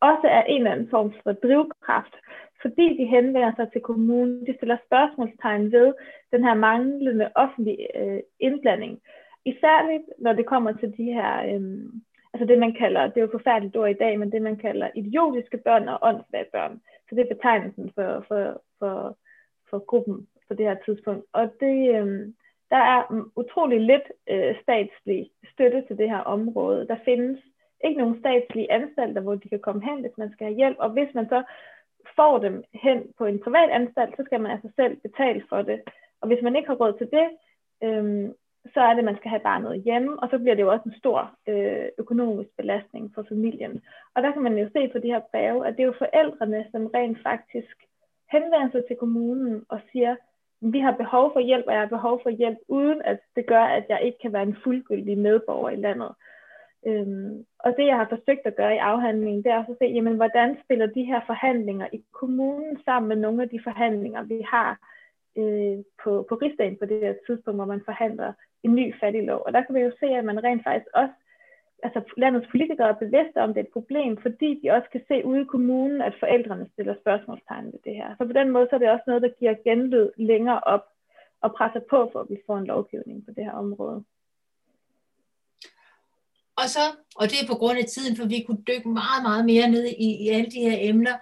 også 0.00 0.26
er 0.36 0.42
en 0.42 0.60
eller 0.60 0.72
anden 0.72 0.90
form 0.90 1.12
for 1.22 1.32
drivkraft, 1.32 2.14
fordi 2.62 2.86
de 2.98 3.04
henvender 3.16 3.52
sig 3.56 3.68
til 3.72 3.80
kommunen, 3.80 4.46
de 4.46 4.54
stiller 4.56 4.78
spørgsmålstegn 4.86 5.72
ved 5.72 5.94
den 6.32 6.44
her 6.44 6.54
manglende 6.54 7.30
offentlige 7.34 7.86
øh, 8.00 8.20
indblanding. 8.40 9.00
Isærligt, 9.44 10.04
når 10.18 10.32
det 10.32 10.46
kommer 10.46 10.72
til 10.72 10.96
de 10.96 11.04
her, 11.04 11.54
øhm, 11.54 12.02
altså 12.34 12.46
det 12.46 12.58
man 12.58 12.72
kalder, 12.72 13.06
det 13.06 13.16
er 13.16 13.20
jo 13.20 13.38
forfærdeligt 13.38 13.76
ord 13.76 13.90
i 13.90 14.02
dag, 14.04 14.18
men 14.18 14.32
det 14.32 14.42
man 14.42 14.56
kalder 14.56 14.90
idiotiske 14.94 15.58
børn 15.58 15.88
og 15.88 15.98
åndssvage 16.02 16.46
børn. 16.52 16.80
Så 17.08 17.14
det 17.14 17.20
er 17.20 17.34
betegnelsen 17.34 17.92
for, 17.94 18.24
for, 18.28 18.62
for, 18.78 19.18
for 19.70 19.78
gruppen 19.78 20.28
på 20.48 20.54
det 20.54 20.66
her 20.66 20.76
tidspunkt. 20.84 21.24
Og 21.32 21.52
det, 21.60 21.94
øhm, 21.96 22.34
der 22.70 22.76
er 22.76 23.28
utrolig 23.36 23.80
lidt 23.80 24.12
øh, 24.30 24.54
statslig 24.62 25.30
støtte 25.52 25.84
til 25.86 25.98
det 25.98 26.10
her 26.10 26.18
område. 26.18 26.86
Der 26.88 26.96
findes 27.04 27.38
ikke 27.84 27.98
nogen 27.98 28.20
statslige 28.20 28.72
anstalter, 28.72 29.20
hvor 29.20 29.34
de 29.34 29.48
kan 29.48 29.58
komme 29.58 29.82
hen, 29.84 30.00
hvis 30.00 30.18
man 30.18 30.32
skal 30.32 30.46
have 30.46 30.56
hjælp. 30.56 30.76
Og 30.78 30.90
hvis 30.90 31.14
man 31.14 31.28
så 31.28 31.42
får 32.16 32.38
dem 32.38 32.64
hen 32.74 33.12
på 33.18 33.24
en 33.24 33.38
privat 33.38 33.70
anstalt, 33.70 34.16
så 34.16 34.22
skal 34.26 34.40
man 34.40 34.50
altså 34.52 34.68
selv 34.76 34.96
betale 34.96 35.42
for 35.48 35.62
det. 35.62 35.80
Og 36.20 36.28
hvis 36.28 36.42
man 36.42 36.56
ikke 36.56 36.68
har 36.68 36.74
råd 36.74 36.92
til 36.98 37.08
det, 37.10 37.28
øhm, 37.84 38.34
så 38.74 38.80
er 38.80 38.90
det, 38.90 38.98
at 38.98 39.04
man 39.04 39.16
skal 39.16 39.30
have 39.30 39.46
barnet 39.50 39.82
hjemme, 39.82 40.20
og 40.22 40.28
så 40.30 40.38
bliver 40.38 40.54
det 40.54 40.62
jo 40.62 40.72
også 40.72 40.86
en 40.86 40.98
stor 40.98 41.34
øh, 41.48 41.88
økonomisk 41.98 42.50
belastning 42.56 43.12
for 43.14 43.22
familien. 43.28 43.82
Og 44.14 44.22
der 44.22 44.32
kan 44.32 44.42
man 44.42 44.58
jo 44.58 44.68
se 44.72 44.88
på 44.88 44.98
de 44.98 45.12
her 45.14 45.20
breve, 45.30 45.66
at 45.66 45.76
det 45.76 45.82
er 45.82 45.86
jo 45.92 46.02
forældrene, 46.04 46.66
som 46.72 46.86
rent 46.86 47.18
faktisk 47.22 47.76
henvender 48.32 48.70
sig 48.70 48.82
til 48.88 48.96
kommunen 48.96 49.64
og 49.68 49.80
siger, 49.92 50.16
vi 50.60 50.80
har 50.80 50.96
behov 50.96 51.32
for 51.32 51.40
hjælp, 51.40 51.64
og 51.66 51.72
jeg 51.72 51.80
har 51.80 51.96
behov 51.96 52.20
for 52.22 52.30
hjælp, 52.30 52.58
uden 52.68 53.02
at 53.04 53.18
det 53.36 53.46
gør, 53.46 53.62
at 53.62 53.84
jeg 53.88 54.02
ikke 54.02 54.18
kan 54.22 54.32
være 54.32 54.42
en 54.42 54.56
fuldgyldig 54.64 55.18
medborger 55.18 55.70
i 55.70 55.76
landet. 55.76 56.12
Øhm, 56.86 57.44
og 57.58 57.74
det, 57.76 57.86
jeg 57.86 57.96
har 57.96 58.08
forsøgt 58.08 58.46
at 58.46 58.56
gøre 58.56 58.74
i 58.74 58.84
afhandlingen, 58.92 59.42
det 59.42 59.52
er 59.52 59.58
også 59.58 59.72
at 59.72 59.78
se, 59.80 59.84
jamen, 59.84 60.16
hvordan 60.16 60.58
spiller 60.64 60.86
de 60.86 61.04
her 61.04 61.20
forhandlinger 61.26 61.88
i 61.92 62.04
kommunen 62.12 62.82
sammen 62.84 63.08
med 63.08 63.16
nogle 63.16 63.42
af 63.42 63.48
de 63.48 63.60
forhandlinger, 63.64 64.22
vi 64.22 64.40
har 64.50 64.78
øh, 65.38 65.78
på, 66.02 66.26
på 66.28 66.34
rigsdagen 66.34 66.76
på 66.78 66.86
det 66.86 67.00
her 67.00 67.14
tidspunkt, 67.26 67.58
hvor 67.58 67.64
man 67.64 67.82
forhandler 67.84 68.32
en 68.62 68.74
ny 68.74 68.94
fattiglov. 69.00 69.42
Og 69.46 69.52
der 69.52 69.62
kan 69.62 69.74
vi 69.74 69.80
jo 69.80 69.92
se, 70.00 70.06
at 70.06 70.24
man 70.24 70.44
rent 70.44 70.64
faktisk 70.64 70.90
også, 70.94 71.14
altså 71.82 72.00
landets 72.16 72.48
politikere 72.50 72.88
er 72.88 73.02
bevidste 73.04 73.38
om, 73.42 73.48
det 73.48 73.60
er 73.60 73.64
et 73.64 73.78
problem, 73.78 74.18
fordi 74.22 74.60
de 74.62 74.70
også 74.70 74.88
kan 74.92 75.02
se 75.08 75.24
ude 75.24 75.42
i 75.42 75.50
kommunen, 75.54 76.00
at 76.02 76.14
forældrene 76.20 76.68
stiller 76.72 76.94
spørgsmålstegn 77.00 77.66
ved 77.72 77.80
det 77.84 77.94
her. 77.94 78.08
Så 78.18 78.24
på 78.26 78.32
den 78.32 78.50
måde, 78.50 78.66
så 78.70 78.74
er 78.74 78.78
det 78.78 78.90
også 78.90 79.04
noget, 79.06 79.22
der 79.22 79.38
giver 79.38 79.54
genlyd 79.64 80.08
længere 80.16 80.60
op 80.60 80.84
og 81.40 81.54
presser 81.54 81.80
på, 81.90 82.10
for 82.12 82.20
at 82.20 82.30
vi 82.30 82.36
får 82.46 82.58
en 82.58 82.66
lovgivning 82.66 83.24
på 83.26 83.30
det 83.36 83.44
her 83.44 83.52
område. 83.52 84.04
Og 86.60 86.66
så, 86.74 86.84
og 87.16 87.24
det 87.30 87.38
er 87.42 87.52
på 87.52 87.58
grund 87.62 87.78
af 87.78 87.84
tiden, 87.84 88.16
for 88.16 88.26
vi 88.34 88.44
kunne 88.46 88.64
dykke 88.70 88.88
meget, 88.88 89.22
meget 89.28 89.44
mere 89.52 89.68
ned 89.74 89.84
i, 89.84 90.08
i 90.24 90.28
alle 90.28 90.50
de 90.50 90.60
her 90.60 90.76
emner, 90.90 91.16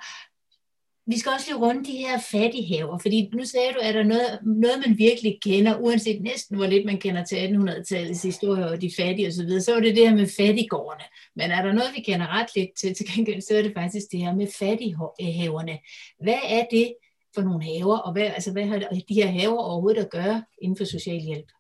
vi 1.11 1.19
skal 1.19 1.33
også 1.33 1.47
lige 1.49 1.63
runde 1.65 1.85
de 1.91 2.03
her 2.05 2.17
fattighaver, 2.33 2.99
fordi 2.99 3.19
nu 3.39 3.45
sagde 3.45 3.73
du, 3.75 3.81
at 3.83 3.95
der 3.95 4.01
er 4.01 4.13
noget, 4.15 4.31
noget, 4.43 4.79
man 4.87 4.99
virkelig 5.07 5.33
kender, 5.49 5.79
uanset 5.85 6.23
næsten 6.23 6.57
hvor 6.57 6.67
lidt 6.67 6.87
man 6.87 6.99
kender 7.05 7.25
til 7.25 7.37
1800-tallets 7.37 8.23
historie 8.31 8.67
og 8.73 8.83
de 8.83 8.91
fattige 8.99 9.29
osv., 9.29 9.51
så, 9.51 9.65
så 9.65 9.81
det 9.81 9.97
det 9.97 10.09
her 10.09 10.17
med 10.23 10.29
fattigårdene. 10.41 11.07
Men 11.39 11.51
er 11.51 11.63
der 11.63 11.73
noget, 11.79 11.97
vi 11.97 12.03
kender 12.09 12.27
ret 12.37 12.51
lidt 12.57 12.73
til, 12.81 12.95
til 12.95 13.07
gengæld, 13.13 13.41
så 13.41 13.53
er 13.59 13.63
det 13.63 13.79
faktisk 13.81 14.07
det 14.13 14.21
her 14.25 14.35
med 14.41 14.49
fattighaverne. 14.61 15.77
Hvad 16.25 16.43
er 16.59 16.65
det 16.71 16.87
for 17.35 17.43
nogle 17.43 17.65
haver, 17.71 17.99
og 18.07 18.13
hvad, 18.13 18.27
altså, 18.39 18.53
hvad 18.53 18.67
har 18.71 18.79
de 19.09 19.21
her 19.21 19.31
haver 19.39 19.63
overhovedet 19.69 20.05
at 20.05 20.11
gøre 20.11 20.39
inden 20.63 20.77
for 20.79 20.85
social 20.85 21.21
hjælp? 21.29 21.51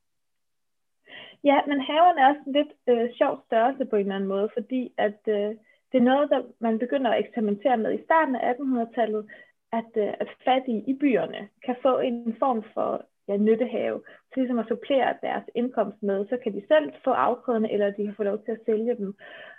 Ja, 1.45 1.59
men 1.69 1.79
haverne 1.91 2.21
er 2.21 2.29
også 2.31 2.45
en 2.47 2.53
lidt 2.59 2.73
øh, 2.91 3.07
sjov 3.19 3.35
størrelse 3.47 3.85
på 3.91 3.97
en 3.97 4.03
eller 4.03 4.17
anden 4.17 4.29
måde, 4.35 4.49
fordi 4.57 4.83
at 5.07 5.21
øh, 5.37 5.51
det 5.92 5.98
er 5.98 6.11
noget, 6.11 6.31
der 6.31 6.42
man 6.61 6.79
begynder 6.79 7.11
at 7.11 7.20
eksperimentere 7.24 7.77
med 7.77 7.92
i 7.94 8.05
starten 8.05 8.37
af 8.37 8.53
1800-tallet, 8.53 9.27
at, 9.72 9.90
øh, 9.96 10.12
at 10.20 10.29
fattige 10.44 10.85
i 10.87 10.94
byerne 11.01 11.48
kan 11.64 11.77
få 11.83 11.98
en 11.98 12.37
form 12.38 12.64
for 12.74 13.05
ja, 13.29 13.37
nyttehave, 13.37 14.01
så 14.29 14.35
ligesom 14.37 14.59
at 14.59 14.68
supplere 14.68 15.14
deres 15.22 15.44
indkomst 15.55 16.03
med. 16.03 16.27
Så 16.29 16.37
kan 16.42 16.53
de 16.53 16.62
selv 16.68 16.92
få 17.05 17.11
afgrøderne, 17.11 17.72
eller 17.72 17.90
de 17.90 18.05
kan 18.05 18.14
få 18.16 18.22
lov 18.22 18.38
til 18.44 18.53
at 18.53 18.64
sælge 18.66 18.96
dem. 18.96 19.14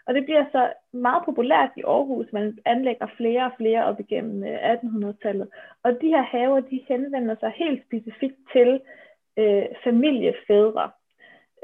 Og 0.07 0.13
det 0.13 0.25
bliver 0.25 0.45
så 0.51 0.73
meget 0.93 1.25
populært 1.25 1.71
i 1.77 1.83
Aarhus. 1.87 2.27
Man 2.33 2.57
anlægger 2.65 3.07
flere 3.17 3.45
og 3.45 3.51
flere 3.57 3.85
op 3.85 3.99
igennem 3.99 4.43
øh, 4.43 4.73
1800-tallet. 4.73 5.47
Og 5.83 5.91
de 6.01 6.07
her 6.07 6.21
haver, 6.21 6.59
de 6.59 6.85
henvender 6.87 7.35
sig 7.39 7.51
helt 7.55 7.85
specifikt 7.85 8.37
til 8.53 8.81
øh, 9.37 9.65
familiefædre. 9.83 10.91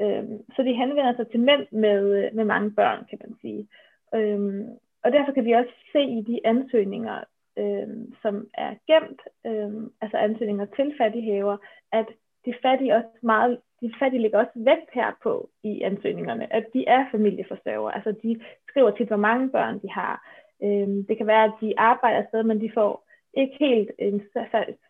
Øh, 0.00 0.24
så 0.56 0.62
de 0.62 0.72
henvender 0.82 1.14
sig 1.16 1.28
til 1.30 1.40
mænd 1.40 1.66
med, 1.70 2.02
øh, 2.18 2.34
med 2.34 2.44
mange 2.44 2.70
børn, 2.70 3.06
kan 3.10 3.18
man 3.24 3.36
sige. 3.40 3.68
Øhm, 4.14 4.68
og 5.04 5.12
derfor 5.12 5.32
kan 5.32 5.44
vi 5.44 5.52
også 5.52 5.72
se 5.92 6.02
i 6.02 6.22
de 6.26 6.40
ansøgninger, 6.44 7.24
øhm, 7.58 8.14
som 8.22 8.48
er 8.54 8.74
gemt, 8.86 9.22
øhm, 9.46 9.92
altså 10.00 10.16
ansøgninger 10.16 10.66
til 10.76 10.94
fattighaver, 10.98 11.56
at 11.92 12.06
de 12.44 12.54
fattige 12.62 12.94
også 12.94 13.08
meget, 13.22 13.58
de 13.80 13.92
fattige 13.98 14.22
ligger 14.22 14.38
også 14.38 14.52
vægt 14.54 14.90
her 14.92 15.12
på 15.22 15.50
i 15.62 15.82
ansøgningerne, 15.82 16.52
at 16.52 16.66
de 16.72 16.84
er 16.86 17.06
familieforsørgere. 17.10 17.94
Altså 17.94 18.12
de 18.22 18.40
skriver 18.68 18.90
tit, 18.90 19.08
hvor 19.08 19.16
mange 19.16 19.50
børn 19.50 19.78
de 19.82 19.90
har. 19.90 20.28
Øhm, 20.62 21.06
det 21.06 21.16
kan 21.16 21.26
være, 21.26 21.44
at 21.44 21.52
de 21.60 21.78
arbejder 21.78 22.28
sted, 22.28 22.42
men 22.42 22.60
de 22.60 22.70
får 22.74 23.06
ikke 23.34 23.56
helt 23.60 23.90
en, 23.98 24.22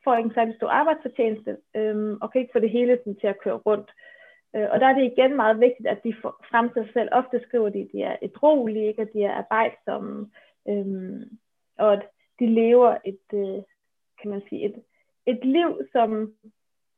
får 0.04 0.16
ikke 0.16 0.28
en 0.28 0.34
særlig 0.34 0.54
stor 0.56 0.68
arbejdsfortjeneste, 0.68 1.56
øhm, 1.76 2.18
og 2.20 2.32
kan 2.32 2.40
ikke 2.40 2.52
få 2.52 2.58
det 2.58 2.70
hele 2.70 2.98
sådan, 2.98 3.16
til 3.16 3.26
at 3.26 3.40
køre 3.40 3.56
rundt. 3.56 3.90
Øh, 3.90 4.15
Øh, 4.56 4.68
og 4.70 4.80
der 4.80 4.86
er 4.86 4.94
det 4.94 5.12
igen 5.12 5.36
meget 5.36 5.60
vigtigt, 5.60 5.88
at 5.88 6.04
de 6.04 6.14
fremstiller 6.50 6.86
sig 6.86 6.92
selv. 6.92 7.08
Ofte 7.12 7.40
skriver 7.42 7.68
de, 7.68 7.80
at 7.80 7.88
de 7.92 8.02
er 8.02 8.16
et 8.22 8.76
ikke? 8.76 9.02
at 9.02 9.12
de 9.12 9.22
er 9.22 9.32
arbejdsomme, 9.32 10.30
øhm, 10.68 11.38
og 11.78 11.92
at 11.92 12.02
de 12.40 12.46
lever 12.46 12.96
et, 13.04 13.26
øh, 13.34 13.62
kan 14.20 14.30
man 14.30 14.42
sige, 14.48 14.64
et, 14.64 14.82
et 15.26 15.44
liv, 15.44 15.80
som 15.92 16.32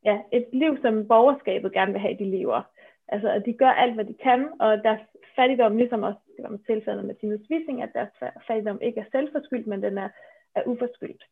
ja, 0.05 0.21
et 0.33 0.49
liv, 0.53 0.79
som 0.83 1.09
borgerskabet 1.09 1.73
gerne 1.73 1.92
vil 1.92 2.01
have, 2.01 2.18
de 2.18 2.25
lever. 2.25 2.62
Altså, 3.09 3.29
at 3.31 3.47
de 3.47 3.53
gør 3.53 3.71
alt, 3.71 3.94
hvad 3.94 4.05
de 4.05 4.14
kan, 4.14 4.49
og 4.61 4.83
deres 4.83 5.01
fattigdom, 5.37 5.77
ligesom 5.77 6.03
også 6.03 6.18
det 6.37 6.42
var 6.42 6.51
med 6.51 6.59
tilfældet 6.66 7.05
med 7.05 7.14
Tinus 7.14 7.51
Wissing, 7.51 7.83
at 7.83 7.90
deres 7.94 8.35
fattigdom 8.47 8.79
ikke 8.83 9.01
er 9.01 9.11
selvforskyldt, 9.12 9.66
men 9.66 9.83
den 9.83 9.99
er, 9.99 10.09
er 10.55 10.62
uforskyldt. 10.66 11.25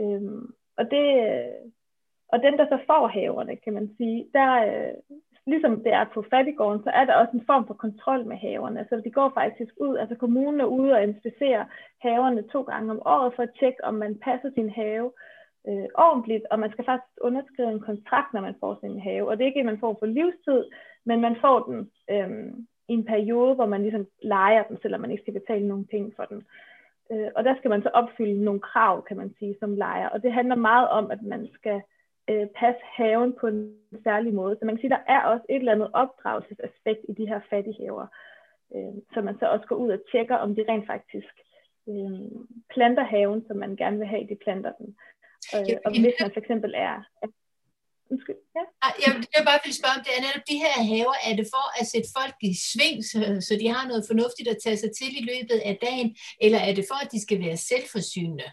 Øhm, 0.00 0.54
og 0.76 0.90
det, 0.90 1.06
og 2.28 2.42
den, 2.42 2.58
der 2.58 2.66
så 2.66 2.78
får 2.86 3.06
haverne, 3.06 3.56
kan 3.56 3.72
man 3.72 3.94
sige, 3.96 4.28
der, 4.32 4.52
øh, 4.66 4.94
ligesom 5.46 5.82
det 5.84 5.92
er 5.92 6.04
på 6.14 6.24
fattigården, 6.30 6.82
så 6.82 6.90
er 6.90 7.04
der 7.04 7.14
også 7.14 7.32
en 7.34 7.46
form 7.46 7.66
for 7.66 7.74
kontrol 7.74 8.26
med 8.26 8.36
haverne. 8.36 8.86
Så 8.88 9.00
de 9.04 9.10
går 9.10 9.30
faktisk 9.34 9.72
ud, 9.80 9.96
altså 9.96 10.16
kommunen 10.16 10.60
er 10.60 10.64
ude 10.64 10.92
og 10.92 11.02
inspicerer 11.02 11.64
haverne 12.02 12.42
to 12.42 12.62
gange 12.62 12.90
om 12.90 13.02
året 13.04 13.32
for 13.36 13.42
at 13.42 13.54
tjekke, 13.58 13.84
om 13.84 13.94
man 13.94 14.18
passer 14.18 14.50
sin 14.54 14.70
have 14.70 15.12
øh, 15.68 15.88
ordentligt, 15.94 16.44
og 16.50 16.58
man 16.58 16.70
skal 16.72 16.84
faktisk 16.84 17.18
underskrive 17.20 17.72
en 17.72 17.80
kontrakt, 17.80 18.34
når 18.34 18.40
man 18.40 18.56
får 18.60 18.78
sin 18.80 19.00
have. 19.00 19.28
Og 19.28 19.32
det 19.36 19.42
er 19.42 19.48
ikke, 19.48 19.60
at 19.60 19.72
man 19.72 19.80
får 19.80 19.96
for 19.98 20.06
livstid, 20.06 20.64
men 21.04 21.20
man 21.20 21.36
får 21.40 21.58
den 21.68 21.90
øh, 22.10 22.30
i 22.88 22.92
en 22.92 23.04
periode, 23.04 23.54
hvor 23.54 23.66
man 23.66 23.82
ligesom 23.82 24.06
leger 24.22 24.62
den, 24.62 24.78
selvom 24.82 25.00
man 25.00 25.10
ikke 25.10 25.22
skal 25.22 25.38
betale 25.40 25.68
nogen 25.68 25.86
penge 25.86 26.12
for 26.16 26.24
den. 26.24 26.46
Øh, 27.12 27.28
og 27.36 27.44
der 27.44 27.54
skal 27.56 27.70
man 27.70 27.82
så 27.82 27.88
opfylde 27.88 28.44
nogle 28.44 28.60
krav, 28.60 29.04
kan 29.08 29.16
man 29.16 29.34
sige, 29.38 29.56
som 29.60 29.74
lejer. 29.74 30.08
Og 30.08 30.22
det 30.22 30.32
handler 30.32 30.54
meget 30.54 30.88
om, 30.88 31.10
at 31.10 31.22
man 31.22 31.48
skal 31.54 31.82
øh, 32.30 32.46
passe 32.60 32.82
haven 32.96 33.32
på 33.40 33.46
en 33.46 33.60
særlig 34.04 34.34
måde. 34.34 34.56
Så 34.58 34.64
man 34.64 34.74
kan 34.74 34.80
sige, 34.80 34.96
der 34.96 35.04
er 35.14 35.20
også 35.32 35.46
et 35.48 35.56
eller 35.56 35.72
andet 35.72 35.90
opdragelsesaspekt 36.02 37.02
i 37.08 37.12
de 37.18 37.28
her 37.30 37.40
fattighaver, 37.50 38.06
øh, 38.74 38.94
så 39.12 39.18
man 39.20 39.38
så 39.38 39.46
også 39.54 39.66
går 39.66 39.76
ud 39.76 39.90
og 39.96 40.00
tjekker, 40.10 40.36
om 40.36 40.54
de 40.56 40.64
rent 40.68 40.86
faktisk 40.86 41.34
øh, 41.90 42.20
planter 42.74 43.04
haven, 43.04 43.40
som 43.46 43.56
man 43.56 43.76
gerne 43.76 43.98
vil 43.98 44.06
have, 44.12 44.26
de 44.32 44.38
planter 44.44 44.72
den. 44.78 44.88
Øh, 45.54 45.76
og 45.84 45.90
hvis 45.90 46.16
man 46.20 46.30
for 46.34 46.40
eksempel 46.44 46.72
er... 46.76 46.96
Undskyld. 48.10 48.40
Ja. 48.56 48.64
Jeg, 49.04 49.10
jeg 49.36 49.42
bare 49.50 49.60
vil 49.64 49.78
spørge 49.78 49.96
om, 49.98 50.04
det 50.06 50.12
er 50.16 50.24
netop 50.26 50.44
de 50.52 50.62
her 50.64 50.76
haver, 50.90 51.16
er 51.28 51.34
det 51.40 51.46
for 51.54 51.66
at 51.80 51.84
sætte 51.92 52.08
folk 52.18 52.36
i 52.48 52.52
sving, 52.70 52.96
så, 53.10 53.18
så 53.46 53.52
de 53.62 53.68
har 53.74 53.84
noget 53.90 54.04
fornuftigt 54.10 54.48
at 54.52 54.60
tage 54.64 54.78
sig 54.82 54.90
til 54.98 55.10
i 55.20 55.22
løbet 55.30 55.58
af 55.70 55.74
dagen, 55.88 56.08
eller 56.44 56.60
er 56.68 56.72
det 56.78 56.84
for, 56.90 56.98
at 57.04 57.12
de 57.14 57.20
skal 57.26 57.38
være 57.46 57.58
selvforsynende? 57.70 58.48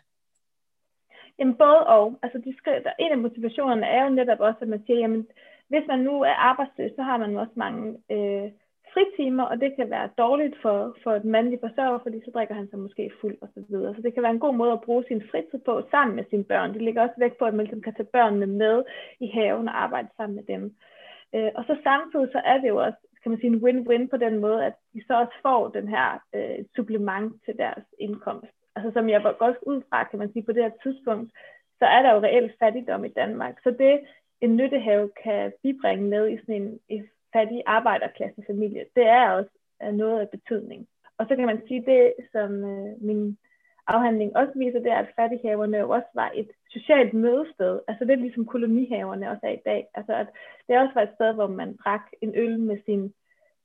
Jamen 1.39 1.55
både 1.55 1.87
og. 1.87 2.19
Altså, 2.23 2.37
de 2.45 2.57
skriver, 2.57 2.79
der, 2.79 2.91
en 2.99 3.11
af 3.11 3.17
motivationerne 3.17 3.85
er 3.85 4.03
jo 4.03 4.09
netop 4.09 4.39
også, 4.39 4.59
at 4.61 4.67
man 4.67 4.83
siger, 4.85 4.99
jamen, 4.99 5.27
hvis 5.67 5.87
man 5.87 5.99
nu 5.99 6.21
er 6.21 6.35
arbejdsløs, 6.49 6.91
så 6.95 7.01
har 7.01 7.17
man 7.17 7.37
også 7.37 7.53
mange 7.55 7.85
øh, 8.11 8.51
fritimer, 8.93 9.43
og 9.43 9.55
det 9.61 9.75
kan 9.75 9.89
være 9.89 10.09
dårligt 10.17 10.55
for, 10.61 10.97
for 11.03 11.11
et 11.11 11.25
mandlige 11.25 11.63
forsørger, 11.65 11.99
fordi 12.03 12.17
så 12.25 12.31
drikker 12.33 12.55
han 12.55 12.69
sig 12.69 12.79
måske 12.79 13.11
fuld 13.21 13.37
og 13.41 13.49
så 13.53 13.63
videre. 13.69 13.95
Så 13.95 14.01
det 14.01 14.13
kan 14.13 14.23
være 14.23 14.31
en 14.31 14.45
god 14.45 14.55
måde 14.55 14.71
at 14.71 14.81
bruge 14.81 15.03
sin 15.07 15.23
fritid 15.31 15.59
på 15.65 15.81
sammen 15.91 16.15
med 16.15 16.23
sine 16.29 16.43
børn. 16.43 16.73
De 16.73 16.79
ligger 16.85 17.01
også 17.01 17.15
væk 17.17 17.33
på, 17.37 17.45
at 17.45 17.53
man 17.53 17.65
ligesom 17.65 17.81
kan 17.81 17.93
tage 17.93 18.13
børnene 18.13 18.45
med 18.45 18.83
i 19.19 19.27
haven 19.27 19.67
og 19.67 19.83
arbejde 19.83 20.07
sammen 20.17 20.35
med 20.35 20.43
dem. 20.43 20.75
Øh, 21.35 21.51
og 21.55 21.63
så 21.67 21.77
samtidig 21.83 22.27
så 22.31 22.41
er 22.45 22.57
det 22.57 22.69
jo 22.69 22.77
også 22.77 22.99
kan 23.23 23.31
man 23.31 23.39
sige, 23.39 23.53
en 23.53 23.63
win-win 23.65 24.07
på 24.07 24.17
den 24.17 24.39
måde, 24.39 24.65
at 24.65 24.73
de 24.93 25.03
så 25.07 25.13
også 25.13 25.35
får 25.41 25.67
den 25.67 25.87
her 25.87 26.07
øh, 26.35 26.65
supplement 26.75 27.33
til 27.45 27.57
deres 27.57 27.83
indkomst. 27.99 28.57
Altså 28.75 28.91
som 28.93 29.09
jeg 29.09 29.23
var 29.23 29.33
godt 29.33 29.57
ud 29.61 29.81
fra, 29.89 30.03
kan 30.03 30.19
man 30.19 30.31
sige, 30.33 30.43
på 30.43 30.51
det 30.51 30.63
her 30.63 30.71
tidspunkt, 30.83 31.31
så 31.79 31.85
er 31.85 32.01
der 32.01 32.13
jo 32.13 32.19
reelt 32.19 32.55
fattigdom 32.59 33.05
i 33.05 33.09
Danmark. 33.09 33.55
Så 33.63 33.71
det, 33.71 33.99
en 34.41 34.55
nyttehave 34.55 35.09
kan 35.23 35.53
bibringe 35.63 36.05
med 36.09 36.29
i 36.29 36.37
sådan 36.37 36.55
en, 36.61 36.79
i 36.89 37.03
fattig 37.33 37.63
arbejderklassefamilie, 37.65 38.85
det 38.95 39.05
er 39.07 39.29
også 39.29 39.51
noget 39.93 40.19
af 40.19 40.29
betydning. 40.29 40.87
Og 41.17 41.25
så 41.27 41.35
kan 41.35 41.45
man 41.45 41.61
sige, 41.67 41.85
det 41.85 42.13
som 42.31 42.51
øh, 42.63 43.01
min 43.01 43.37
afhandling 43.87 44.37
også 44.37 44.53
viser, 44.55 44.79
det 44.79 44.91
er, 44.91 44.95
at 44.95 45.15
fattighaverne 45.15 45.77
jo 45.77 45.89
også 45.89 46.07
var 46.13 46.31
et 46.35 46.49
socialt 46.69 47.13
mødested. 47.13 47.79
Altså 47.87 48.05
det 48.05 48.11
er 48.11 48.25
ligesom 48.25 48.45
kolonihaverne 48.45 49.29
også 49.29 49.41
er 49.43 49.51
i 49.51 49.61
dag. 49.65 49.87
Altså 49.93 50.13
at 50.13 50.27
det 50.67 50.79
også 50.79 50.93
var 50.93 51.01
et 51.01 51.15
sted, 51.15 51.33
hvor 51.33 51.47
man 51.47 51.75
drak 51.83 52.05
en 52.21 52.35
øl 52.35 52.59
med 52.59 52.77
sin 52.85 53.13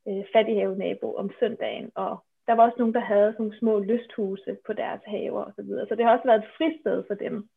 øh, 0.08 0.24
fattighave-nabo 0.32 1.14
om 1.16 1.30
søndagen, 1.40 1.90
og 1.94 2.24
der 2.48 2.54
var 2.54 2.64
også 2.66 2.78
nogen, 2.78 2.94
der 2.94 3.00
havde 3.00 3.32
sådan 3.32 3.42
nogle 3.44 3.58
små 3.58 3.78
lysthuse 3.78 4.56
på 4.66 4.72
deres 4.72 5.02
haver 5.06 5.44
og 5.48 5.52
så 5.56 5.62
videre. 5.62 5.86
Så 5.88 5.94
det 5.94 6.04
har 6.04 6.12
også 6.16 6.28
været 6.28 6.42
et 6.44 6.52
fristed 6.56 7.04
for 7.08 7.14
dem 7.14 7.48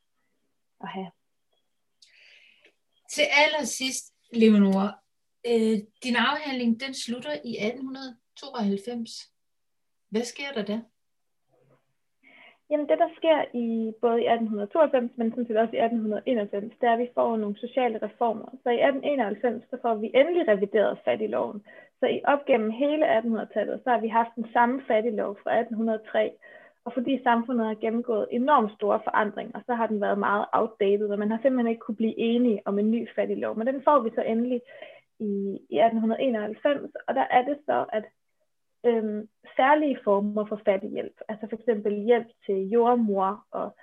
at 0.82 0.90
have. 0.96 1.12
Til 3.14 3.26
allersidst, 3.44 4.06
Leonora, 4.34 4.90
øh, 5.52 5.78
din 6.04 6.16
afhandling 6.16 6.72
den 6.84 6.94
slutter 6.94 7.34
i 7.52 7.54
1892. 7.68 9.12
Hvad 10.10 10.24
sker 10.24 10.52
der 10.56 10.66
der? 10.72 10.82
Jamen 12.70 12.90
det, 12.90 12.98
der 13.04 13.10
sker 13.20 13.40
i 13.64 13.68
både 14.02 14.20
i 14.24 14.28
1892, 14.28 15.18
men 15.18 15.32
sådan 15.32 15.48
set 15.48 15.58
også 15.64 15.76
i 15.76 15.84
1891, 15.86 16.74
det 16.80 16.88
er, 16.88 16.94
at 16.94 17.00
vi 17.00 17.10
får 17.18 17.38
nogle 17.38 17.58
sociale 17.66 17.98
reformer. 18.08 18.50
Så 18.64 18.70
i 18.70 18.82
1891, 18.82 19.64
så 19.70 19.78
får 19.84 19.96
vi 19.96 20.08
endelig 20.20 20.48
revideret 20.48 21.00
fattigloven. 21.06 21.60
Så 22.02 22.08
i 22.08 22.22
op 22.24 22.46
gennem 22.46 22.70
hele 22.70 23.18
1800-tallet, 23.18 23.82
så 23.84 23.90
har 23.90 24.00
vi 24.00 24.08
haft 24.08 24.36
den 24.36 24.48
samme 24.54 24.82
fattiglov 24.88 25.38
fra 25.44 25.60
1803. 25.60 26.32
Og 26.86 26.94
fordi 26.94 27.24
samfundet 27.24 27.68
har 27.68 27.76
gennemgået 27.76 28.28
enormt 28.32 28.72
store 28.74 29.00
forandringer, 29.04 29.60
så 29.66 29.74
har 29.74 29.88
den 29.88 30.02
været 30.02 30.20
meget 30.20 30.46
outdated, 30.54 31.10
og 31.10 31.20
man 31.20 31.32
har 31.32 31.40
simpelthen 31.42 31.68
ikke 31.68 31.80
kunne 31.80 31.96
blive 31.96 32.18
enige 32.18 32.62
om 32.66 32.80
en 32.80 32.92
ny 32.92 33.10
fattiglov. 33.16 33.58
Men 33.58 33.68
den 33.68 33.82
får 33.84 34.00
vi 34.00 34.10
så 34.16 34.22
endelig 34.22 34.62
i, 35.20 35.60
i 35.70 35.78
1891, 35.80 36.92
og 37.08 37.16
der 37.16 37.26
er 37.32 37.46
det 37.46 37.58
så, 37.66 37.86
at 37.94 38.06
øhm, 38.86 39.28
særlige 39.56 39.98
former 40.04 40.46
for 40.46 40.62
fattighjælp, 40.66 41.18
altså 41.30 41.48
for 41.50 41.56
eksempel 41.56 41.94
hjælp 41.94 42.28
til 42.46 42.70
jordmor 42.70 43.46
og 43.52 43.76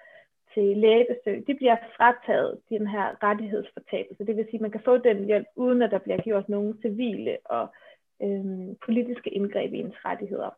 til 0.55 0.77
lægebesøg, 0.77 1.45
de 1.47 1.55
bliver 1.55 1.77
frataget 1.97 2.61
den 2.69 2.87
her 2.87 3.23
rettighedsfortabelse. 3.23 4.27
Det 4.27 4.37
vil 4.37 4.45
sige, 4.45 4.55
at 4.55 4.61
man 4.61 4.71
kan 4.71 4.81
få 4.85 4.97
den 4.97 5.25
hjælp, 5.25 5.47
uden 5.57 5.83
at 5.83 5.91
der 5.91 5.99
bliver 5.99 6.23
gjort 6.23 6.49
nogen 6.49 6.79
civile 6.83 7.37
og 7.45 7.69
øhm, 8.23 8.77
politiske 8.87 9.31
indgreb 9.31 9.73
i 9.73 9.79
ens 9.79 10.05
rettigheder. 10.05 10.51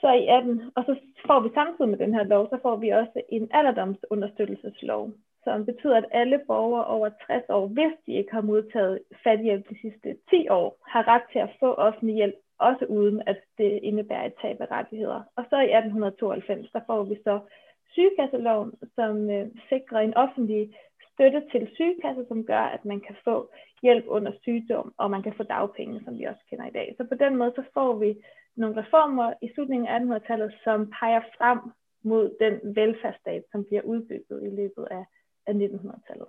Så 0.00 0.12
i 0.12 0.26
18, 0.26 0.72
og 0.76 0.84
så 0.86 0.96
får 1.26 1.40
vi 1.40 1.48
samtidig 1.54 1.90
med 1.90 1.98
den 1.98 2.14
her 2.14 2.24
lov, 2.24 2.48
så 2.48 2.58
får 2.62 2.76
vi 2.76 2.88
også 2.88 3.22
en 3.28 3.48
alderdomsunderstøttelseslov, 3.50 5.12
som 5.44 5.66
betyder, 5.66 5.96
at 5.96 6.10
alle 6.10 6.40
borgere 6.46 6.84
over 6.84 7.08
60 7.26 7.44
år, 7.48 7.66
hvis 7.66 7.94
de 8.06 8.12
ikke 8.12 8.32
har 8.32 8.40
modtaget 8.40 8.98
fattighjælp 9.24 9.68
de 9.70 9.80
sidste 9.80 10.16
10 10.30 10.48
år, 10.48 10.68
har 10.88 11.08
ret 11.08 11.22
til 11.32 11.38
at 11.38 11.54
få 11.60 11.74
offentlig 11.74 12.14
hjælp, 12.14 12.34
også 12.58 12.84
uden 12.84 13.22
at 13.26 13.40
det 13.58 13.70
indebærer 13.82 14.26
et 14.26 14.34
tab 14.42 14.60
af 14.60 14.70
rettigheder. 14.70 15.20
Og 15.36 15.44
så 15.50 15.56
i 15.56 15.70
1892, 15.72 16.70
der 16.72 16.80
får 16.86 17.02
vi 17.02 17.16
så 17.24 17.40
sygekasseloven, 17.92 18.72
som 18.94 19.30
øh, 19.30 19.46
sikrer 19.68 20.00
en 20.00 20.14
offentlig 20.14 20.74
støtte 21.14 21.40
til 21.52 21.62
sygekasser, 21.74 22.24
som 22.28 22.44
gør, 22.44 22.64
at 22.76 22.84
man 22.84 23.00
kan 23.00 23.16
få 23.24 23.36
hjælp 23.82 24.04
under 24.08 24.32
sygdom, 24.42 24.94
og 24.98 25.10
man 25.10 25.22
kan 25.22 25.34
få 25.36 25.42
dagpenge, 25.42 26.02
som 26.04 26.18
vi 26.18 26.24
også 26.24 26.44
kender 26.50 26.66
i 26.66 26.76
dag. 26.78 26.94
Så 26.96 27.04
på 27.04 27.14
den 27.24 27.36
måde, 27.36 27.52
så 27.56 27.64
får 27.74 27.92
vi 28.02 28.10
nogle 28.56 28.82
reformer 28.82 29.32
i 29.42 29.48
slutningen 29.54 29.88
af 29.88 29.98
1800-tallet, 29.98 30.54
som 30.64 30.78
peger 30.98 31.22
frem 31.38 31.58
mod 32.10 32.26
den 32.42 32.54
velfærdsstat, 32.76 33.42
som 33.52 33.64
bliver 33.64 33.82
udbygget 33.82 34.40
i 34.48 34.50
løbet 34.60 34.86
af 34.90 35.04
af 35.46 35.52
1900-tallet. 35.52 36.26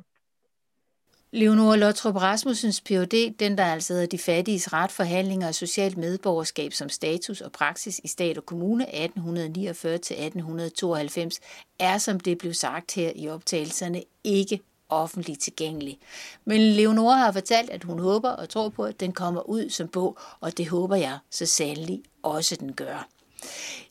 Leonora 1.32 1.78
Lottrup 1.78 2.15
Rasmussens 2.15 2.82
Ph.D., 2.82 3.36
den 3.39 3.58
der 3.58 3.63
altså 3.63 3.93
hedder 3.93 4.08
De 4.08 4.17
fattiges 4.17 4.74
ret, 4.74 4.91
forhandlinger 4.91 5.48
og 5.48 5.56
socialt 5.56 5.98
medborgerskab 5.98 6.71
som 6.74 6.89
status 6.89 7.41
og 7.41 7.52
praksis 7.52 8.00
i 8.00 8.08
stat 8.08 8.38
og 8.38 8.45
kommune 8.45 8.86
1849-1892, 8.86 8.89
er, 11.80 11.98
som 11.98 12.19
det 12.19 12.38
blev 12.38 12.54
sagt 12.54 12.95
her 12.95 13.12
i 13.15 13.30
optagelserne, 13.30 14.02
ikke 14.24 14.60
offentligt 14.95 15.41
tilgængelig. 15.41 15.99
Men 16.45 16.62
Leonora 16.62 17.15
har 17.15 17.31
fortalt, 17.31 17.69
at 17.69 17.84
hun 17.84 17.99
håber 17.99 18.29
og 18.29 18.49
tror 18.49 18.69
på, 18.69 18.84
at 18.84 18.99
den 18.99 19.12
kommer 19.12 19.49
ud 19.49 19.69
som 19.69 19.88
bog, 19.88 20.17
og 20.39 20.58
det 20.58 20.67
håber 20.67 20.95
jeg 20.95 21.17
så 21.31 21.45
sandelig 21.45 22.03
også 22.23 22.55
den 22.55 22.73
gør. 22.73 23.08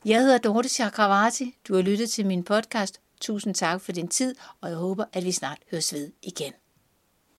Jeg 0.05 0.21
hedder 0.21 0.37
Dorte 0.37 0.69
Chakravarti. 0.69 1.55
Du 1.67 1.75
har 1.75 1.81
lyttet 1.81 2.09
til 2.09 2.25
min 2.25 2.43
podcast 2.43 2.99
Tusind 3.21 3.55
tak 3.55 3.81
for 3.81 3.91
din 3.91 4.07
tid, 4.07 4.35
og 4.61 4.69
jeg 4.69 4.77
håber, 4.77 5.05
at 5.13 5.25
vi 5.25 5.31
snart 5.31 5.57
høres 5.71 5.93
ved 5.93 6.11
igen. 6.23 6.53